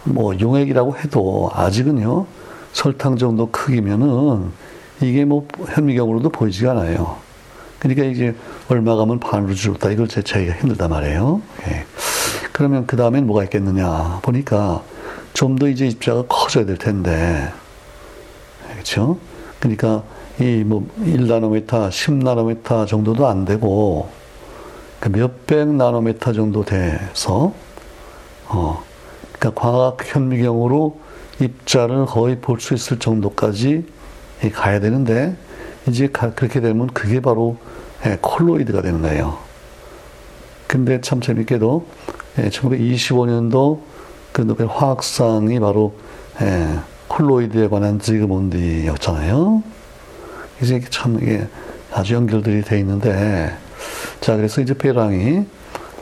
[0.03, 2.25] 뭐 용액이라고 해도 아직은요
[2.71, 4.51] 설탕 정도 크기면은
[5.01, 7.17] 이게 뭐 현미경으로도 보이지가 않아요.
[7.79, 8.33] 그러니까 이제
[8.69, 11.41] 얼마 가면 반으로 줄었다 이걸 재차기가 힘들단 말이에요.
[11.67, 11.85] 예.
[12.53, 14.81] 그러면 그 다음엔 뭐가 있겠느냐 보니까
[15.33, 17.51] 좀 더 이제 입자가 커져야 될 텐데
[18.71, 19.17] 그렇죠?
[19.63, 20.03] 그러니까
[20.41, 24.09] 이 뭐 1나노미터, 10나노미터 정도도 안 되고
[24.99, 27.53] 그 몇백 나노미터 정도 돼서
[28.49, 28.83] 어
[29.31, 30.99] 그러니까 광학 현미경으로
[31.39, 33.85] 입자를 거의 볼 수 있을 정도까지
[34.53, 35.35] 가야 되는데
[35.87, 37.57] 이제 그렇게 되면 그게 바로
[38.05, 39.37] 예, 콜로이드가 되는 거예요.
[40.67, 41.85] 근데 참 재밌게도
[42.37, 43.81] 1925년도 예,
[44.33, 45.93] 그 노벨 화학상이 바로
[46.41, 46.79] 예,
[47.13, 49.63] 콜로이드에 관한 지그몬디였잖아요.
[50.61, 51.47] 이제 참 이게
[51.91, 53.55] 아주 연결들이 돼 있는데
[54.19, 55.45] 자, 그래서 이제 페랑이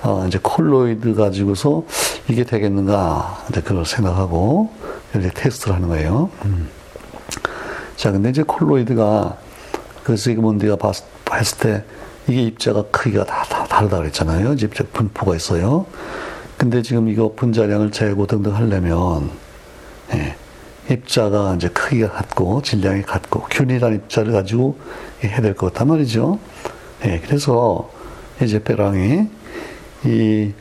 [0.04, 1.84] 어, 이제 콜로이드 가지고서
[2.28, 4.72] 이게 되겠는가, 이제 그걸 생각하고,
[5.16, 6.32] 이제 테스트를 하는 거예요.
[6.46, 6.70] 음.
[7.98, 9.38] 자, 근데 이제 콜로이드가,
[10.04, 11.84] 그 시그몬드가 봤, 봤을 때,
[12.28, 14.54] 이게 입자가 크기가 다, 다 다르다 그랬잖아요.
[14.54, 15.86] 입자 분포가 있어요.
[16.58, 19.30] 근데 지금 이거 분자량을 재고 등등 하려면,
[20.16, 20.36] 예,
[20.92, 24.78] 입자가 이제 크기가 같고, 질량이 같고, 균일한 입자를 가지고
[25.24, 26.40] 해야 될 것 같단 말이죠.
[27.06, 27.90] 예, 그래서
[28.42, 29.28] 이제 베랑이
[30.06, 30.52] 이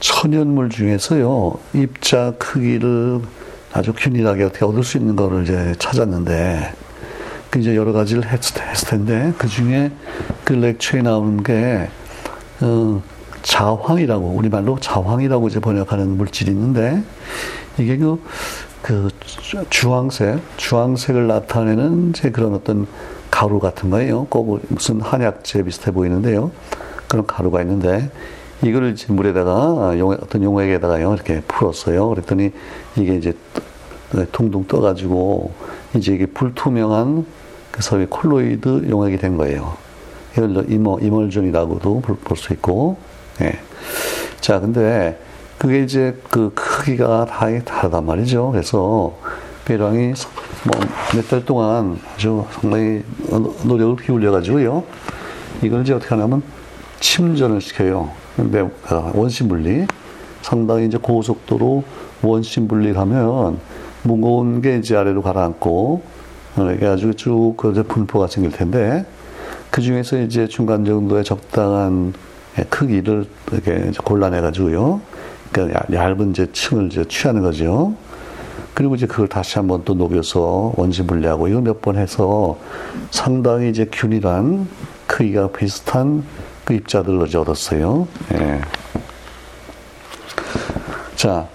[0.00, 3.20] 천연물 중에서요 입자 크기를
[3.72, 6.72] 아주 균일하게 어떻게 얻을 수 있는 거를 이제 찾았는데
[7.50, 9.90] 그 이제 여러 가지를 했, 했을 텐데 그 중에
[10.44, 11.88] 그 렉처에 나오는 게
[12.60, 13.02] 어,
[13.42, 17.02] 자황이라고 우리말로 자황이라고 이제 번역하는 물질이 있는데
[17.78, 18.22] 이게 그,
[18.86, 19.08] 그
[19.68, 22.86] 주황색, 주황색을 나타내는 제 그런 어떤
[23.32, 24.28] 가루 같은 거예요.
[24.30, 26.52] 꼭 무슨 한약재 비슷해 보이는데요.
[27.08, 28.08] 그런 가루가 있는데
[28.62, 32.08] 이거를 이제 물에다가 용, 어떤 용액에다가요 이렇게 풀었어요.
[32.10, 32.52] 그랬더니
[32.96, 33.36] 이게 이제
[34.30, 35.50] 둥둥 떠가지고
[35.96, 37.26] 이제 이게 불투명한
[37.72, 39.76] 그 소위 콜로이드 용액이 된 거예요.
[40.34, 42.98] 이걸 이머 이멀전이라고도 볼 수 있고,
[43.40, 43.58] 예.
[44.40, 45.18] 자, 근데
[45.58, 48.50] 그게 이제 그 크기가 다 다르단 말이죠.
[48.50, 49.14] 그래서
[49.64, 50.12] 배랑이
[50.64, 53.02] 뭐 몇 달 동안 아주 상당히
[53.64, 54.84] 노력을 기울여가지고요.
[55.62, 56.42] 이걸 이제 어떻게 하냐면
[57.00, 58.10] 침전을 시켜요.
[58.88, 59.86] 아, 원심 분리
[60.42, 61.84] 상당히 이제 고속도로
[62.22, 63.58] 원심 분리하면
[64.02, 66.02] 무거운 게 이제 아래로 가라앉고
[66.58, 69.06] 이렇게 아주 쭉그 분포가 생길 텐데
[69.70, 72.12] 그 중에서 이제 중간 정도의 적당한
[72.68, 75.00] 크기를 이렇게 골라내 가지고요.
[75.56, 77.94] 그러니까 얇은 이제 층을 이제 취하는 거죠.
[78.74, 82.58] 그리고 이제 그걸 다시 한번 또 녹여서 원심 분리하고 이걸 몇번 해서
[83.10, 84.68] 상당히 이제 균일한
[85.06, 86.24] 크기가 비슷한
[86.66, 88.06] 그 입자들을 어제 얻었어요.
[88.34, 88.60] 예.
[91.14, 91.48] 자,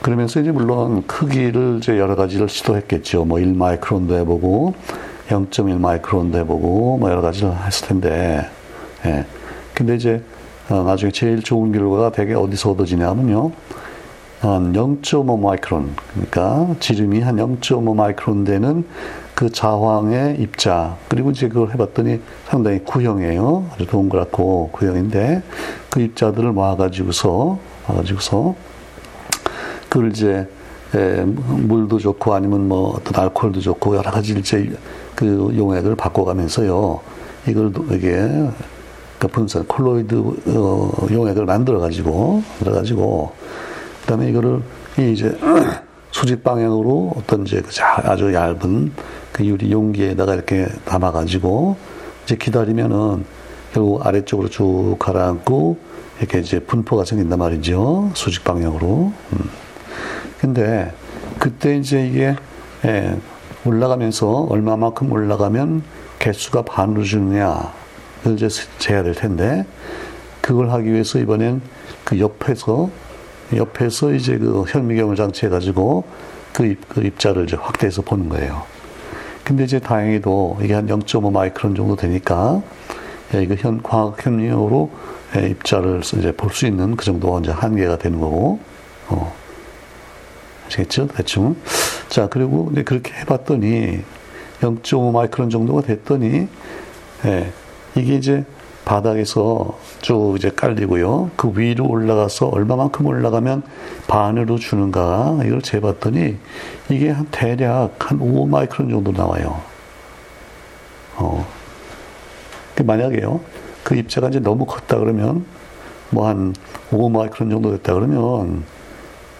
[0.00, 3.24] 그러면서 이제 물론 크기를 이제 여러 가지를 시도했겠죠.
[3.24, 4.74] 뭐 1마이크론도 해보고
[5.30, 8.48] 0.1 마이크론도 해보고 뭐 여러 가지를 했을 텐데,
[9.04, 9.26] 예.
[9.74, 10.22] 근데 이제
[10.70, 13.52] 어, 나중에 제일 좋은 결과가 되게 어디서 얻어지냐면요.
[14.40, 18.84] 한 0.5 마이크론, 그러니까 지름이 한 0.5 마이크론 되는
[19.34, 23.66] 그 자황의 입자, 그리고 이제 그걸 해봤더니 상당히 구형이에요.
[23.72, 25.42] 아주 동그랗고 구형인데
[25.90, 28.54] 그 입자들을 모아가지고서, 모아가지고서
[29.88, 30.46] 그걸 이제
[30.94, 34.70] 에, 물도 좋고 아니면 뭐 어떤 알코올도 좋고 여러 가지 이제
[35.14, 37.00] 그 용액을 바꿔가면서요.
[37.46, 38.48] 이걸 이게
[39.18, 40.14] 그 분산 콜로이드
[40.56, 43.32] 어, 용액을 만들어 가지고 만들어 가지고
[44.02, 44.62] 그다음에 이거를
[44.98, 45.36] 이제
[46.10, 48.92] 수직 방향으로 어떤 이제 그 아주 얇은
[49.32, 51.76] 그 유리 용기에다가 이렇게 담아 가지고
[52.24, 53.24] 이제 기다리면은
[53.72, 55.78] 결국 아래쪽으로 쭉 가라앉고
[56.18, 59.12] 이렇게 이제 분포가 생긴단 말이죠 수직 방향으로.
[59.32, 59.50] 음.
[60.40, 60.92] 근데
[61.38, 62.36] 그때 이제 이게
[62.84, 63.16] 예,
[63.64, 65.82] 올라가면서 얼마만큼 올라가면
[66.18, 67.77] 개수가 반으로 주느냐 를
[68.26, 69.64] 이제 재야 될 텐데
[70.40, 71.60] 그걸 하기 위해서 이번엔
[72.04, 72.90] 그 옆에서
[73.54, 76.04] 옆에서 이제 그 현미경을 장치해 가지고
[76.52, 78.62] 그, 입, 그 입자를 이제 확대해서 보는 거예요.
[79.44, 82.62] 근데 이제 다행히도 이게 한 0.5 마이크론 정도 되니까
[83.34, 84.90] 예, 이거 현 광학 현미경으로
[85.36, 88.58] 예, 입자를 이제 볼 수 있는 그 정도가 이제 한계가 되는 거고,
[89.08, 89.34] 어.
[90.66, 91.08] 아시겠죠?
[91.08, 91.56] 대충.
[92.08, 94.02] 자, 그리고 이제 그렇게 해봤더니
[94.60, 96.48] 0.5 마이크론 정도가 됐더니,
[97.26, 97.52] 예,
[97.96, 98.44] 이게 이제
[98.84, 101.30] 바닥에서 쭉 이제 깔리고요.
[101.36, 103.62] 그 위로 올라가서 얼마만큼 올라가면
[104.06, 106.36] 반으로 주는가 이걸 재봤더니
[106.88, 109.60] 이게 한 대략 한 5마이크론 정도 나와요.
[111.16, 111.46] 어.
[112.82, 113.40] 만약에요.
[113.84, 115.44] 그 입자가 이제 너무 컸다 그러면
[116.10, 116.54] 뭐 한
[116.90, 118.64] 5마이크론 정도 됐다 그러면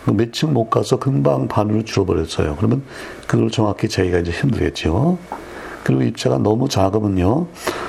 [0.05, 2.57] 그 몇층 못 가서 금방 반으로 줄어버렸어요.
[2.57, 2.83] 그러면
[3.27, 5.19] 그걸 정확히 재기가 이제 힘들겠죠.
[5.89, 7.47] 그리고 입자가 너무 작으면요.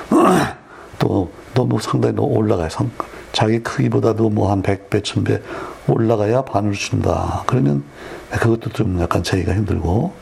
[0.98, 2.70] 또 너무 상당히 너무 올라가요.
[3.32, 5.42] 자기 크기보다도 뭐 한 100배, 1000배
[5.86, 7.44] 올라가야 반을 준다.
[7.46, 7.84] 그러면
[8.30, 10.14] 그것도 좀 약간 재기가 힘들고,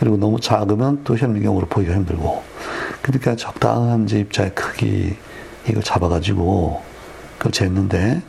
[0.00, 2.42] 그리고 너무 작으면 또 현미경으로 보기가 힘들고,
[3.00, 5.14] 그러니까 적당한 제 입자의 크기,
[5.68, 6.82] 이걸 잡아가지고,
[7.38, 8.22] 그걸 쟀는데,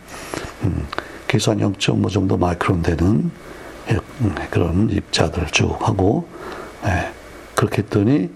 [0.63, 0.85] 음,
[1.27, 3.31] 계산 0.5 정도 마이크론 되는
[3.89, 6.27] 음, 그런 입자들 쭉 하고,
[6.83, 7.11] 네,
[7.55, 8.29] 그렇게 했더니,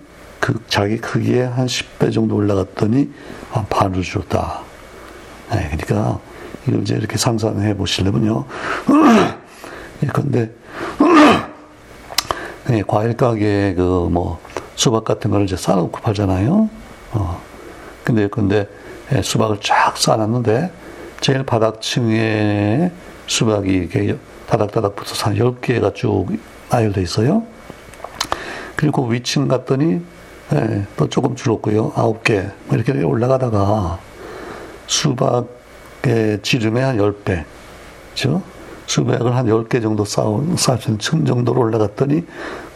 [0.46, 3.10] 그 자기 크기에 한 10배 정도 올라갔더니
[3.50, 4.62] 한 반을 줄었다.
[5.50, 6.20] 네, 그러니까
[6.68, 8.46] 이걸 이제 이렇게 상상해 보시려면요.
[10.14, 10.54] 그런데
[12.70, 14.40] 네, 과일 가게에 그뭐
[14.76, 16.70] 수박 같은 거를 이제 쌓아놓고 팔잖아요.
[17.14, 17.42] 어.
[18.04, 18.70] 근데 근데
[19.14, 20.72] 예, 수박을 쫙 쌓아놨는데
[21.22, 22.92] 제일 바닥층에
[23.26, 26.28] 수박이 이렇게 다닥다닥 붙어서 한 10개가 쭉
[26.70, 27.42] 나열돼 있어요.
[28.76, 30.02] 그리고 위층 갔더니
[30.52, 31.94] 네, 또 조금 줄었고요.
[31.96, 32.42] 아홉 개.
[32.68, 34.00] 뭐 이렇게 올라가다가
[34.88, 37.44] 수박의 지름의 한 10배.
[38.12, 38.44] 그죠?
[38.88, 42.24] 수박을 한 10개 정도 쌓은, 쌓은 층 정도로 올라갔더니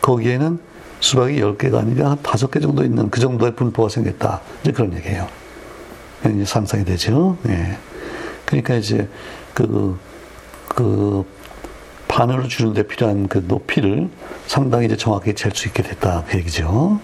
[0.02, 0.60] 거기에는
[1.00, 4.42] 수박이 10개가 아니라 한 5개 정도 있는 그 정도의 분포가 생겼다.
[4.62, 5.28] 이제 그런 얘기예요.
[6.26, 7.38] 이제 상상이 되죠.
[7.48, 7.78] 예.
[8.46, 9.08] 그러니까 이제
[9.54, 9.98] 그,
[10.68, 11.24] 그,
[12.08, 14.10] 바늘을 주는데 필요한 그 높이를
[14.48, 16.26] 상당히 이제 정확히 잴 수 있게 됐다.
[16.28, 17.00] 그 얘기죠.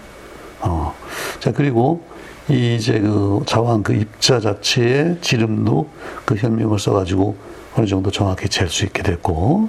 [0.60, 0.94] 어.
[1.40, 2.02] 자, 그리고
[2.48, 5.88] 이제 그 자왕 그 입자 자체의 지름도
[6.24, 7.36] 그 현명을 써가지고
[7.76, 9.68] 어느 정도 정확히 잴 수 있게 됐고,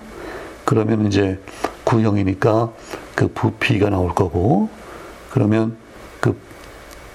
[0.65, 1.39] 그러면 이제
[1.84, 2.71] 구형이니까
[3.15, 4.69] 그 부피가 나올 거고,
[5.30, 5.78] 그러면
[6.19, 6.47] 그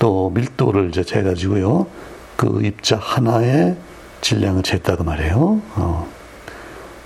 [0.02, 1.87] 또 밀도를 이제 재가지고요,
[2.35, 3.76] 그 입자 하나의
[4.20, 5.62] 질량을 쟀다고 말해요.
[5.76, 6.08] 어.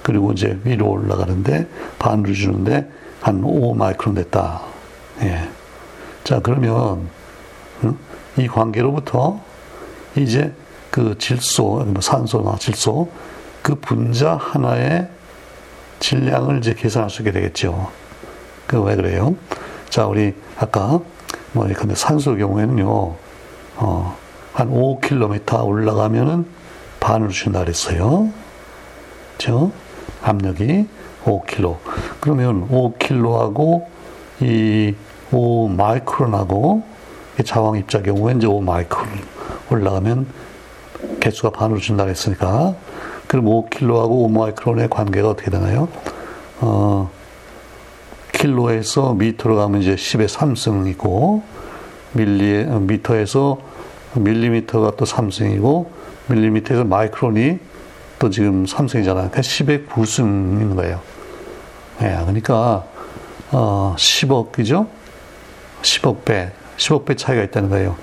[0.03, 4.63] 그리고 이제 위로 올라가는데 반으로 주는데 한 5마이크론 됐다.
[5.21, 5.47] 예.
[6.27, 7.09] 자, 그러면,
[7.85, 7.97] 응?
[8.37, 9.39] 이 관계로부터
[10.17, 10.53] 이제
[10.91, 13.09] 그 질소, 뭐 산소나 질소,
[13.63, 15.09] 그 분자 하나의
[16.01, 17.93] 질량을 이제 계산할 수 있게 되겠죠.
[18.67, 19.37] 그 왜 그래요?
[19.89, 20.99] 자, 우리 아까
[21.53, 23.15] 뭐 근데 산소 경우에는요,
[23.77, 24.17] 어,
[24.53, 26.45] 한 5km 올라가면은
[26.99, 28.31] 반으로 준다 그랬어요.
[29.39, 29.71] 그죠?
[30.25, 30.89] 압력이
[31.25, 31.77] 5kg.
[32.21, 33.87] 그러면 5kg하고
[34.41, 34.97] 이
[35.33, 36.83] 5 마이크론하고
[37.45, 39.09] 자왕 입자 경우에 이제 5 마이크론
[39.71, 40.27] 올라가면
[41.21, 42.75] 개수가 반으로 준다 그랬으니까
[43.27, 45.89] 그럼 5킬로하고 5 마이크론의 관계가 어떻게 되나요?
[46.61, 47.11] 어,
[48.33, 51.43] 킬로에서 미터로 가면 이제 10의 3승이고
[52.13, 53.59] 밀리 미터에서
[54.15, 55.87] 밀리미터가 또 3승이고
[56.29, 57.59] 밀리미터에서 마이크론이
[58.19, 59.31] 또 지금 3승이잖아요.
[59.31, 61.01] 그러니까 10의 9승인 거예요.
[62.03, 62.85] 예, 그러니까
[63.53, 64.87] 어, 10억 그죠?
[65.87, 67.97] 10억 배, 10억 배 차이가 있다는 거예요.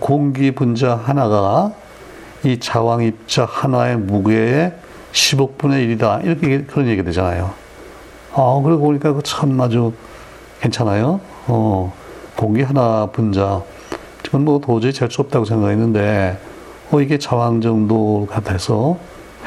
[0.00, 1.72] 공기 분자 하나가
[2.42, 4.74] 이 자왕 입자 하나의 무게의
[5.12, 6.24] 10억분의 1이다.
[6.24, 7.52] 이렇게 그런 얘기가 되잖아요.
[8.34, 9.92] 아, 그러고 보니까 참 아주
[10.60, 11.20] 괜찮아요.
[11.46, 11.94] 어,
[12.36, 13.62] 공기 하나 분자.
[14.22, 16.38] 지금 뭐 도저히 잴 수 없다고 생각했는데,
[16.90, 18.98] 어, 이게 자왕 정도 같아서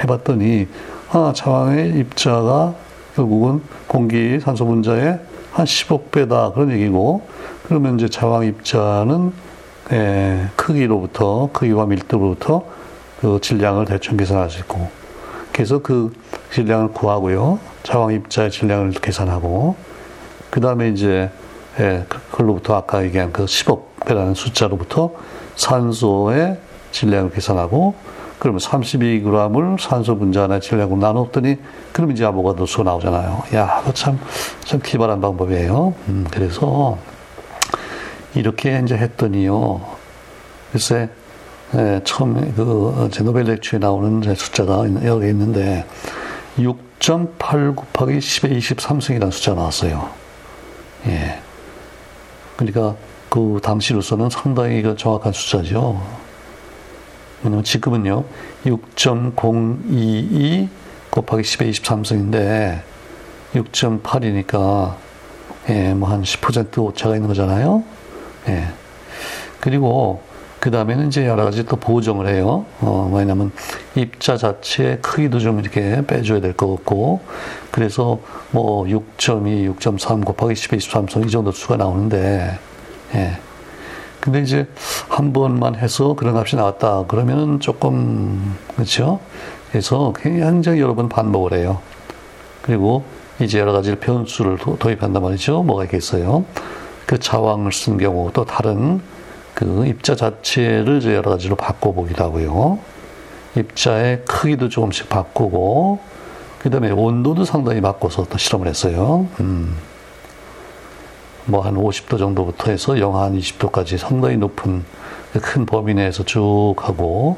[0.02, 0.68] 해봤더니,
[1.12, 2.74] 아, 자왕의 입자가
[3.16, 5.20] 결국은 공기 산소 분자의
[5.60, 6.54] 한 10억 배다.
[6.54, 7.22] 그런 얘기고,
[7.68, 9.34] 그러면 이제 자왕 입자는
[9.92, 12.64] 예, 크기로부터, 크기와 밀도로부터
[13.20, 14.90] 그 질량을 대충 계산할 수 있고,
[15.52, 16.14] 그래서 그
[16.54, 17.60] 질량을 구하고요.
[17.84, 19.76] 자왕 입자의 질량을 계산하고,
[20.50, 21.30] 그 다음에 이제,
[21.80, 25.12] 예, 그걸로부터 아까 얘기한 그 10억 배라는 숫자로부터
[25.56, 26.58] 산소의
[26.92, 27.96] 질량을 계산하고,
[28.40, 29.36] 그러면 32g을
[29.80, 31.58] 산소 분자 하나의 질량으로 나눴더니,
[31.92, 33.44] 그럼 이제 아보가도 수 나오잖아요.
[33.54, 34.18] 야, 그 참,
[34.62, 35.94] 참 기발한 방법이에요.
[36.08, 36.98] 음, 그래서,
[38.34, 39.82] 이렇게 이제 했더니요.
[40.72, 41.10] 글쎄,
[41.76, 45.86] 예, 처음에 그, 노벨 렉처에 나오는 숫자가 여기 있는데,
[46.58, 50.10] 6.8 곱하기 10의 23승이라는 숫자가 나왔어요.
[51.08, 51.40] 예.
[52.56, 52.96] 그러니까
[53.30, 56.02] 그 당시로서는 상당히 그 정확한 숫자죠.
[57.44, 58.24] 왜냐면 지금은요,
[58.66, 60.68] 6.022
[61.12, 62.82] 곱하기 10의 23승인데,
[63.54, 64.96] 6.8이니까,
[65.70, 67.84] 예, 뭐 한 10% 오차가 있는 거잖아요.
[68.50, 68.68] 예.
[69.60, 70.22] 그리고
[70.60, 72.66] 그 다음에는 이제 여러 가지 또 보정을 해요.
[72.82, 73.52] 어, 뭐냐면
[73.96, 77.22] 입자 자체의 크기도 좀 이렇게 빼줘야 될 것 같고,
[77.72, 78.20] 그래서
[78.52, 82.60] 뭐 6.2, 6.3 곱하기 10의 23성 이 정도 수가 나오는데,
[83.16, 83.38] 예.
[84.20, 84.68] 근데 이제
[85.08, 87.06] 한 번만 해서 그런 값이 나왔다.
[87.08, 89.20] 그러면은 조금, 그렇죠?
[89.72, 91.80] 그래서 굉장히 여러 번 반복을 해요.
[92.62, 93.04] 그리고
[93.40, 95.64] 이제 여러 가지 변수를 도 입한단 말이죠.
[95.64, 96.44] 뭐가 있겠어요?
[97.06, 99.02] 그 자왕을 쓴 경우 또 다른
[99.54, 102.80] 그 입자 자체를 여러 가지로 바꿔보기도 하고요.
[103.56, 106.00] 입자의 크기도 조금씩 바꾸고,
[106.60, 109.28] 그 다음에 온도도 상당히 바꿔서 또 실험을 했어요.
[109.40, 109.76] 음.
[111.50, 114.84] 뭐 한 50도 정도부터 해서 영하 한 20도까지 상당히 높은
[115.42, 117.38] 큰 범위 내에서 쭉 하고,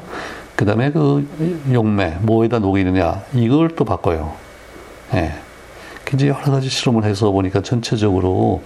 [0.56, 1.26] 그 다음에 그
[1.72, 4.32] 용매, 뭐에다 녹이느냐, 이걸 또 바꿔요.
[5.14, 5.32] 예.
[6.14, 8.62] 이제 여러 가지 실험을 해서 보니까 전체적으로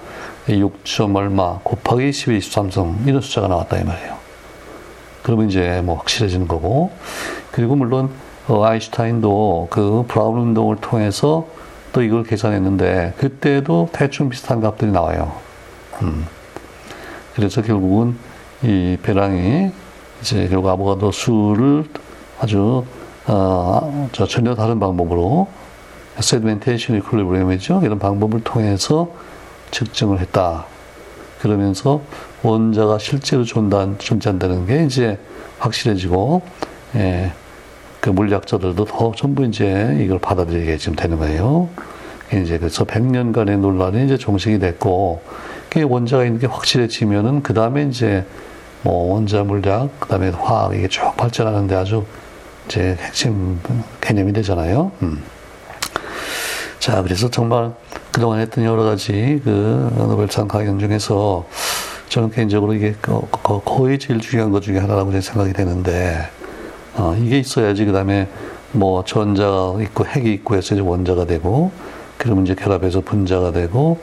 [0.49, 4.17] 6점 얼마 곱하기 12, 23성 이런 숫자가 나왔다 이 말이에요.
[5.23, 6.91] 그러면 이제 뭐 확실해지는 거고
[7.53, 8.11] 그리고 물론
[8.49, 11.47] 어, 아인슈타인도 그 브라운 운동을 통해서
[11.97, 15.33] 또 이걸 계산했는데 그때도 대충 비슷한 값들이 나와요.
[16.03, 16.27] 음.
[17.35, 18.19] 그래서 결국은
[18.63, 19.71] 이 배랑이
[20.21, 21.87] 이제 결국 아보가도 수를
[22.39, 22.85] 아주
[23.27, 25.49] 어, 저 전혀 다른 방법으로
[26.21, 27.81] 세드멘테이션 이퀄리브리엄이죠.
[27.83, 29.09] 이런 방법을 통해서
[29.71, 30.67] 측정을 했다.
[31.41, 32.03] 그러면서
[32.43, 35.19] 원자가 실제로 존재한, 존재한다는 게 이제
[35.61, 36.43] 확실해지고,
[36.97, 37.33] 예,
[38.07, 41.69] 그 물리학자들도 더 전부 이제 이걸 받아들이게 지금 되는 거예요.
[42.33, 45.21] 이제 그래서 100년간의 논란이 이제 종식이 됐고,
[45.69, 48.25] 그 원자가 있는 게 확실해지면은 그 다음에 이제
[48.83, 52.05] 뭐 원자 물리학, 그 다음에 화학 이게 쭉 발전하는데 아주
[52.67, 53.59] 이제 핵심
[54.01, 54.93] 개념이 되잖아요.
[55.03, 55.25] 음.
[56.79, 57.73] 자, 그래서 정말
[58.13, 61.45] 그동안 했던 여러 가지 그 노벨상 강연 중에서
[62.09, 62.95] 저는 개인적으로 이게
[63.65, 66.29] 거의 제일 중요한 것 중에 하나라고 생각이 되는데,
[66.97, 68.29] 어, 이게 있어야지 그 다음에
[68.73, 71.71] 뭐 전자가 있고 핵이 있고 해서 이제 원자가 되고,
[72.17, 73.99] 그러면 이제 결합해서 분자가 되고,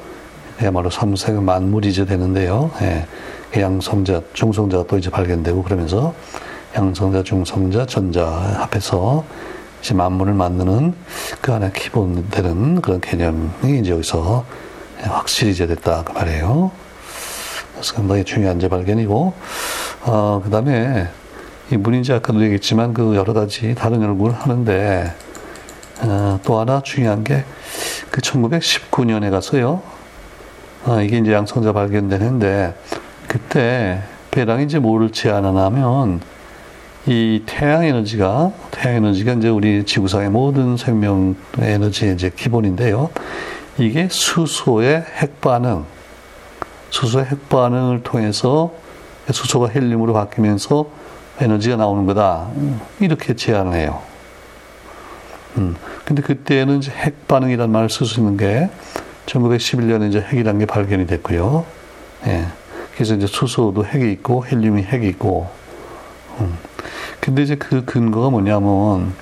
[0.57, 2.71] 그야말로 삼색 만물이 이제 되는데요.
[2.81, 3.05] 예.
[3.51, 6.13] 그 양성자, 중성자가 또 이제 발견되고 그러면서
[6.75, 9.23] 양성자, 중성자, 전자 합해서
[9.81, 10.93] 이제 만물을 만드는
[11.41, 14.45] 그 안에 기본 되는 그런 개념이 이제 여기서
[15.01, 16.71] 확실히 이제 됐다 그 말이에요.
[17.81, 19.33] 상당히 중요한 재발견이고,
[20.05, 21.09] 어, 그 다음에
[21.71, 25.13] 이분이 이제 아까도 얘기했지만 그 여러 가지 다른 연구를 하는데,
[26.01, 27.43] 어, 또 하나 중요한 게
[28.13, 29.81] 그 1919년에 가서요,
[30.85, 32.75] 어, 이게 이제 양성자 발견되는데,
[33.27, 36.21] 그때 배랑이 이제 뭐를 제안하냐면,
[37.07, 43.09] 이 태양 에너지가, 태양 에너지가 이제 우리 지구상의 모든 생명 에너지의 이제 기본인데요.
[43.79, 45.85] 이게 수소의 핵 반응,
[46.91, 48.73] 수소의 핵 반응을 통해서
[49.31, 50.85] 수소가 헬륨으로 바뀌면서
[51.39, 52.49] 에너지가 나오는 거다.
[52.99, 54.01] 이렇게 제안을 해요.
[55.57, 55.75] 음.
[56.05, 58.69] 근데 그때는 이제 핵 반응이라는 말을 쓸 수 있는 게
[59.25, 61.65] 1911년에 이제 핵이라는 게 발견이 됐고요.
[62.27, 62.45] 예.
[62.93, 65.49] 그래서 이제 수소도 핵이 있고 헬륨이 핵이 있고.
[66.39, 66.57] 음.
[67.19, 69.13] 근데 이제 그 근거가 뭐냐면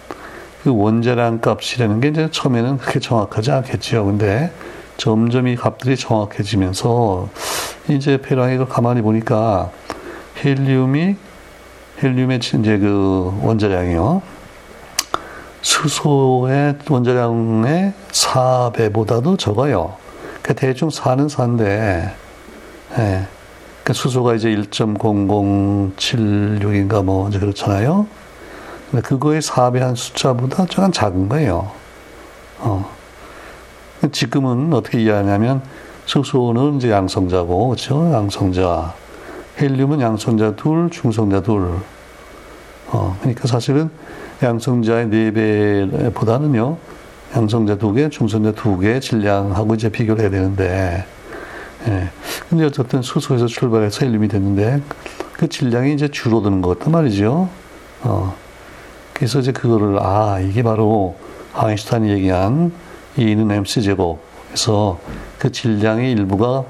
[0.63, 4.05] 그 원자량 값이라는 게 이제 처음에는 그렇게 정확하지 않겠지요.
[4.05, 4.51] 근데
[4.97, 7.29] 점점 이 값들이 정확해지면서
[7.89, 9.71] 이제 페랑이를 가만히 보니까
[10.43, 11.15] 헬륨이
[12.01, 14.21] 헬륨의 이제 그 원자량이요.
[15.61, 19.93] 수소의 원자량의 4배보다도 적어요.
[20.41, 22.13] 그러니까 대충 4는 4인데,
[22.97, 23.27] 예.
[23.83, 28.05] 그러니까 수소가 이제 1.0076인가 뭐 이제 그렇잖아요.
[29.03, 31.71] 그거의 4배 한 숫자보다 조금 작은 거예요.
[32.59, 32.85] 어.
[34.11, 35.61] 지금은 어떻게 이해하냐면
[36.05, 38.11] 수소는 이제 양성자고 그렇죠?
[38.11, 38.95] 양성자.
[39.59, 41.75] 헬륨은 양성자 둘, 중성자 둘.
[42.91, 43.89] 어, 그러니까 사실은
[44.43, 46.77] 양성자의 네 배보다는요.
[47.35, 51.05] 양성자 두 개, 중성자 두 개 질량하고 이제 비교를 해야 되는데,
[51.87, 52.09] 예.
[52.49, 54.81] 근데 어쨌든 수소에서 출발해서 헬륨이 됐는데,
[55.33, 57.49] 그 질량이 이제 줄어드는 것 같단 말이죠.
[58.03, 58.35] 어.
[59.13, 61.15] 그래서 이제 그거를, 아, 이게 바로
[61.53, 62.73] 아인슈타인이 얘기한
[63.17, 64.19] E는 mc제곱.
[64.47, 64.99] 그래서
[65.37, 66.65] 그 질량의 일부가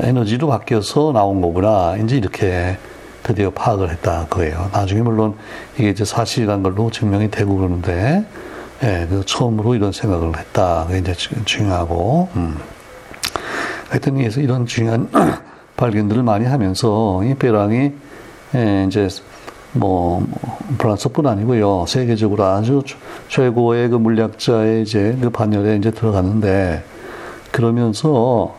[0.00, 1.96] 에너지로 바뀌어서 나온 거구나.
[1.96, 2.78] 이제 이렇게
[3.22, 4.70] 드디어 파악을 했다 거예요.
[4.72, 5.34] 나중에 물론
[5.76, 8.24] 이게 이제 사실이라는 걸로 증명이 되고 그러는데,
[8.82, 10.86] 예, 그 처음으로 이런 생각을 했다.
[10.86, 11.12] 그게 이제
[11.44, 12.56] 중요하고, 음.
[13.90, 15.10] 하여튼 그래서 이런 중요한
[15.76, 17.92] 발견들을 많이 하면서 이 베랑이
[18.54, 19.08] 예, 이제
[19.72, 20.26] 뭐
[20.78, 22.82] 프랑스뿐 아니고요 세계적으로 아주
[23.28, 26.84] 최고의 그 물리학자의 이제 그 반열에 이제 들어가는데
[27.52, 28.56] 그러면서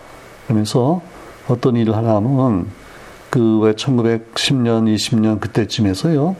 [0.47, 1.01] 그러면서
[1.47, 2.67] 어떤 일을 하나 하면
[3.31, 6.35] 그왜 1910년 20년 그때쯤에서요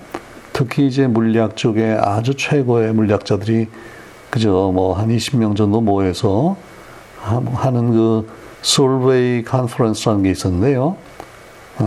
[0.54, 3.68] 특히 이제 물리학 쪽에 아주 최고의 물리학자들이
[4.30, 6.56] 그저 뭐한 20명 정도 모여서
[7.22, 8.30] 하는 그
[8.62, 10.96] 솔베이 컨퍼런스라는 게 있었는데요.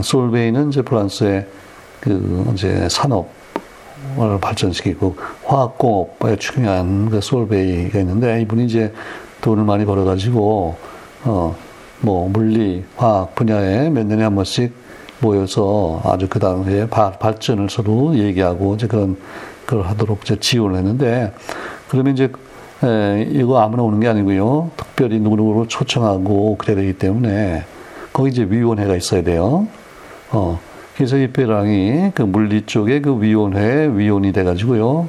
[0.02, 1.46] 솔베이는 이제 프랑스의
[2.00, 8.92] 그 이제 산업을 발전시키고 화학공업에 중요한 그 솔베이가 있는데 이분이 이제
[9.40, 10.76] 돈을 많이 벌어가지고
[11.24, 14.83] 어뭐 물리 화학 분야에 몇 년에 한 번씩
[15.24, 19.16] 모여서 아주 그 당시에 바, 발전을 서로 얘기하고 이제 그런
[19.66, 21.32] 걸 하도록 이제 지원을 했는데
[21.88, 22.30] 그러면 이제
[22.82, 27.64] 에, 이거 아무나 오는 게 아니고요 특별히 누구누구를 초청하고 그래야 되기 때문에
[28.12, 29.66] 거기 이제 위원회가 있어야 돼요.
[30.30, 30.60] 어
[30.94, 35.08] 그래서 이 페랑이 그 물리 쪽에 그 위원회 위원이 돼가지고요.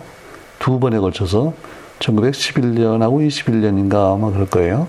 [0.58, 1.54] 두 번에 걸쳐서
[2.00, 4.88] 1911년하고 21년인가 아마 그럴 거예요.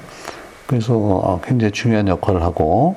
[0.66, 2.96] 그래서 어, 굉장히 중요한 역할을 하고,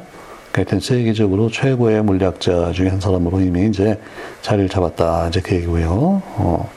[0.54, 4.00] 하여튼 세계적으로 최고의 물리학자 중에 한 사람으로 이미 이제
[4.42, 5.28] 자리를 잡았다.
[5.30, 6.22] 이제 그 얘기고요.
[6.38, 6.70] 어.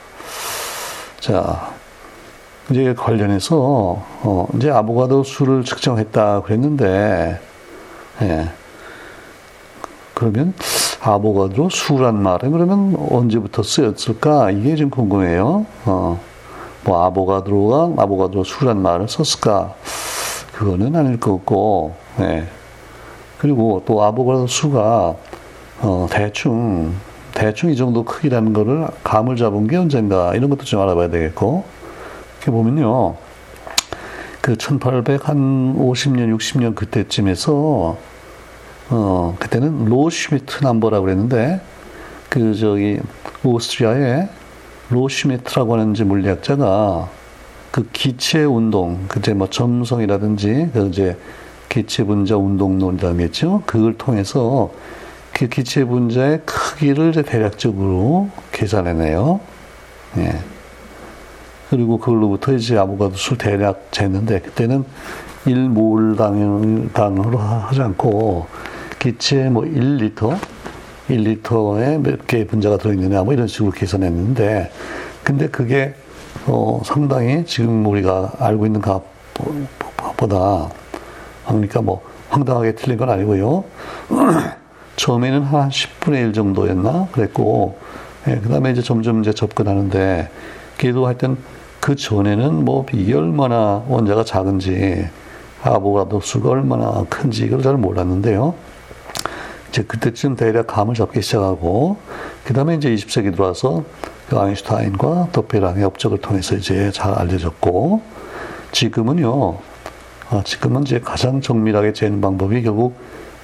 [1.20, 1.72] 자,
[2.70, 7.40] 이제 관련해서, 어, 이제 아보가도 수를 측정했다 그랬는데,
[8.22, 8.48] 예.
[10.14, 10.54] 그러면
[11.00, 14.50] 아보가드로 수란 말은 그러면 언제부터 쓰였을까?
[14.52, 15.66] 이게 좀 궁금해요.
[15.86, 16.20] 어,
[16.84, 19.74] 뭐 아보가드로가 아보가드로 수란 말을 썼을까?
[20.52, 22.46] 그거는 아닐 것 같고, 네.
[23.42, 25.16] 그리고 또 아보가드로 수가
[25.80, 26.94] 어, 대충
[27.34, 31.64] 대충 이 정도 크기라는 거를 감을 잡은 게 언젠가 이런 것도 좀 알아봐야 되겠고
[32.36, 33.16] 이렇게 보면요.
[34.40, 37.96] 그 1850년, 60년 그때쯤에서
[38.90, 41.60] 어, 그때는 로슈미트 number라고 그랬는데,
[42.28, 42.98] 그, 저기,
[43.42, 44.28] 오스트리아의
[44.90, 47.08] 로슈미트라고 하는 이제 물리학자가
[47.70, 51.16] 그 기체 운동, 그제 뭐 점성이라든지, 그 이제
[51.72, 52.36] 기체 분자
[53.16, 53.62] 게 있죠.
[53.64, 54.70] 그걸 통해서
[55.32, 59.40] 그 기체 분자의 크기를 대략적으로 계산해내요.
[60.18, 60.34] 예.
[61.70, 64.84] 그리고 그걸로부터 이제 아보가도 수 대략 쟀는데 그때는
[65.46, 68.48] 1몰 단으로 하지 않고
[68.98, 70.38] 기체 뭐 1리터
[71.08, 74.70] 1리터에 몇 개의 분자가 들어있느냐 뭐 이런 식으로 계산했는데
[75.24, 75.94] 근데 그게
[76.46, 80.68] 어 상당히 지금 우리가 알고 있는 값보다
[81.46, 83.64] 그러니까 뭐 황당하게 틀린 건 아니고요.
[84.96, 87.78] 처음에는 한 10분의 1 정도였나 그랬고
[88.28, 90.30] 예, 그다음에 이제 점점 이제 접근하는데
[90.78, 91.36] 그래도 하여튼
[91.80, 95.08] 그 전에는 뭐 이게 얼마나 원자가 작은지
[95.62, 98.54] 아보가도 수가 얼마나 큰지 이걸 잘 몰랐는데요.
[99.68, 101.96] 이제 그때쯤 대략 감을 잡기 시작하고
[102.44, 103.84] 그 다음에 이제 20세기 들어와서
[104.28, 108.02] 그 아인슈타인과 도페랑의 업적을 통해서 이제 잘 알려졌고
[108.70, 109.71] 지금은요.
[110.32, 112.96] 아, 지금은 이제 가장 정밀하게 재는 방법이 결국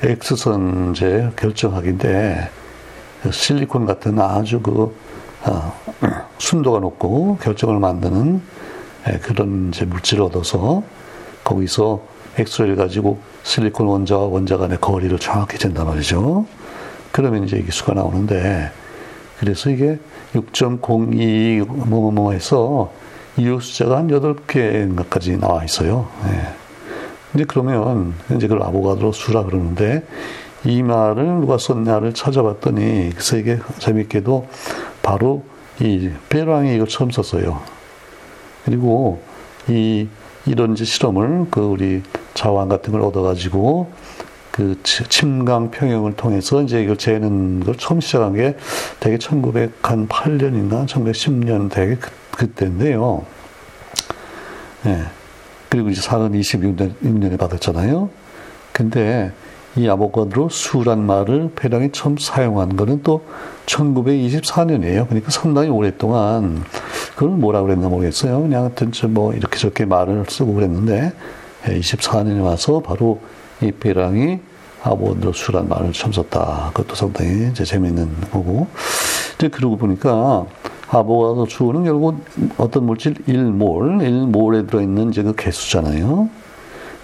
[0.03, 2.49] X선 제 결정학인데
[3.31, 4.97] 실리콘 같은 아주 그
[5.45, 5.71] 아,
[6.39, 8.41] 순도가 높고 결정을 만드는
[9.07, 10.83] 예, 그런 이제 물질을 얻어서
[11.45, 12.01] 거기서
[12.39, 16.47] 엑스레이를 가지고 실리콘 원자와 원자 간의 거리를 정확히 잰단 말이죠.
[17.13, 18.71] 그러면 이제 이게 수가 나오는데
[19.39, 19.99] 그래서 이게
[20.35, 22.91] 6.02 뭐뭐 해서
[23.37, 26.09] 이유 숫자가 한 8개인가까지 나와 있어요.
[26.25, 26.68] 네.
[27.35, 30.03] 이제 그러면 이제 그걸 아보가드로 수라 그러는데
[30.65, 34.49] 이 말을 누가 썼냐를 찾아봤더니 그래서 이게 재밌게도
[35.03, 35.45] 바로
[35.81, 37.61] 이 베랑이 이걸 처음 썼어요.
[38.65, 39.23] 그리고
[39.69, 40.09] 이
[40.47, 42.03] 이런 실험을 그 우리
[42.35, 43.93] 자원 같은 걸 얻어가지고
[44.51, 48.57] 그 침강 평형을 통해서 이제 이걸 재는 걸 처음 시작한 게
[48.99, 53.25] 되게 1908년인가 1910년 되게 그, 그때인데요.
[54.87, 55.18] 예.
[55.69, 55.77] 네.
[55.77, 58.09] 그리고 이제 상은 26년에 받았잖아요.
[58.73, 59.33] 근데
[59.77, 63.25] 이 아보가드로 수란 말을 페랑이 처음 사용한 거는 또
[63.67, 65.07] 1924년이에요.
[65.07, 66.65] 그러니까 상당히 오랫동안
[67.15, 68.43] 그걸 뭐라 그랬나 모르겠어요.
[68.43, 71.13] 그냥 하여튼 뭐 이렇게 저렇게 말을 쓰고 그랬는데
[71.65, 73.21] 24년에 예, 와서 바로
[73.61, 74.41] 이 페랑이
[74.83, 76.71] 아보가드로 수란 말을 처음 썼다.
[76.73, 78.69] 그것도 상당히 재밌는 거고.
[79.37, 80.47] 이제 그러고 보니까
[80.91, 82.17] 아보가드 수는 결국
[82.57, 86.29] 어떤 물질 1몰, 1몰에 들어있는 이제 그 개수잖아요.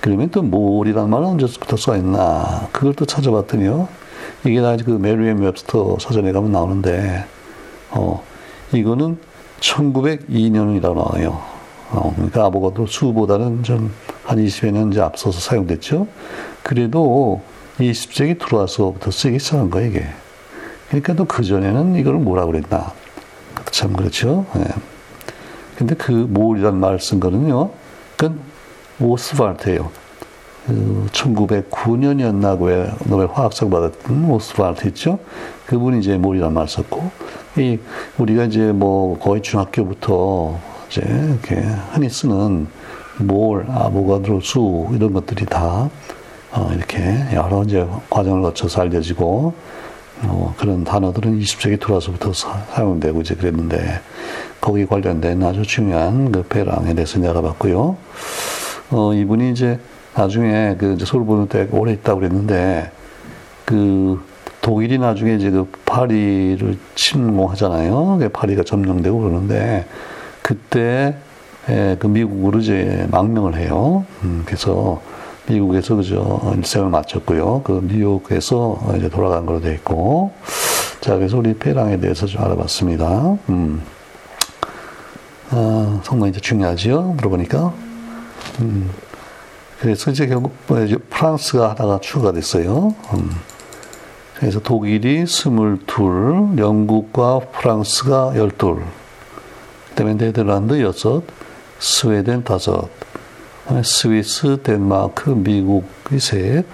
[0.01, 2.69] 그러면 또 몰이란 말은 언제부터 써있나.
[2.73, 3.89] 그걸 또 찾아봤더니요.
[4.47, 7.25] 이게 다 그 메리엄 웹스터 사전에 가면 나오는데,
[7.91, 8.23] 어,
[8.73, 9.19] 이거는
[9.61, 11.41] 1902년이라고 나와요.
[11.91, 13.91] 어, 그러니까 아보가도 수보다는 좀
[14.25, 16.07] 한 20여 년 이제 앞서서 사용됐죠.
[16.63, 17.43] 그래도
[17.79, 20.07] 20세기 들어와서부터 쓰기 시작한 거예요, 이게.
[20.89, 22.93] 그러니까 또 그전에는 이걸 뭐라 그랬나.
[23.71, 24.47] 참 그렇죠.
[24.57, 24.65] 예.
[25.77, 27.71] 근데 그 몰이란 말쓴 거는요.
[28.17, 28.41] 그건
[29.01, 29.91] 오스발트예요.
[30.67, 35.19] 그 1909년이었나 왜 노벨 화학상 받았던 오스발트 있죠.
[35.67, 37.11] 그분이 이제 몰이란 말 썼고
[37.59, 37.79] 이
[38.19, 40.59] 우리가 이제 뭐 거의 중학교부터
[40.89, 41.57] 이제 이렇게
[41.93, 42.69] 흔히 쓰는
[43.19, 45.91] 몰, 아보가드로 수 이런 것들이 다
[46.53, 46.99] 어, 이렇게
[47.33, 49.55] 여러 이제 과정을 거쳐서 알려지고
[50.23, 54.01] 어, 그런 단어들은 20세기 들어와서부터 사용되고 이제 그랬는데
[54.61, 57.97] 거기 관련된 아주 중요한 그 배랑에 대해서 알아봤고요.
[58.91, 59.79] 어, 이분이 이제
[60.15, 62.91] 나중에 그 이제 소르보는 때 오래 있다고 그랬는데
[63.65, 64.23] 그
[64.61, 68.31] 독일이 나중에 이제 그 파리를 침공하잖아요.
[68.33, 69.87] 파리가 점령되고 그러는데
[70.41, 71.17] 그때
[71.69, 74.05] 에, 그 미국으로 이제 망명을 해요.
[74.23, 75.03] 음, 그래서
[75.49, 77.63] 미국에서 그저 일생을 마쳤고요.
[77.65, 80.33] 그 뉴욕에서 이제 돌아간 걸로 되어 있고.
[81.01, 83.37] 자, 그래서 우리 페랑에 대해서 좀 알아봤습니다.
[83.51, 83.83] 음.
[85.51, 87.03] 아, 정말 이제 중요하지요?
[87.03, 87.73] 물어보니까.
[88.61, 88.91] 음.
[89.81, 90.79] 그래서 이제 결국 뭐
[91.11, 92.95] 프랑스가 하나가 추가가 됐어요.
[93.13, 93.31] 음.
[94.37, 98.83] 그래서 독일이 스물둘, 영국과 프랑스가 열둘,
[99.91, 101.23] 그다음에 네덜란드 여섯,
[101.79, 102.89] 스웨덴 다섯,
[103.83, 106.65] 스위스, 덴마크, 미국이 셋,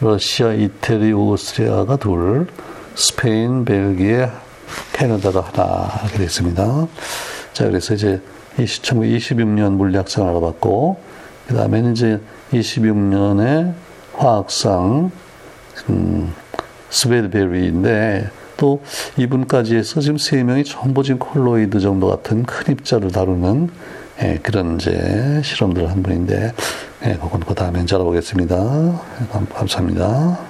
[0.00, 2.46] 러시아, 이태리, 오스트리아가 둘,
[2.94, 4.30] 스페인, 벨기에,
[4.92, 6.86] 캐나다가 하나 이렇게 됐습니다.
[7.52, 8.20] 자, 그래서 이제
[8.56, 10.98] 1926년 물리학상 알아봤고,
[11.46, 12.20] 그 다음에는 이제
[12.52, 13.74] 26년에
[14.14, 15.10] 화학상,
[15.90, 16.32] 음,
[16.88, 18.82] 스베드베리인데, 또
[19.16, 23.70] 이분까지 해서 지금 세 명이 전부 지금 콜로이드 정도 같은 큰 입자를 다루는
[24.22, 26.52] 예, 그런 이제 실험들을 한 분인데,
[27.06, 28.56] 예, 그건 그 다음에 알아보겠습니다.
[29.54, 30.49] 감사합니다.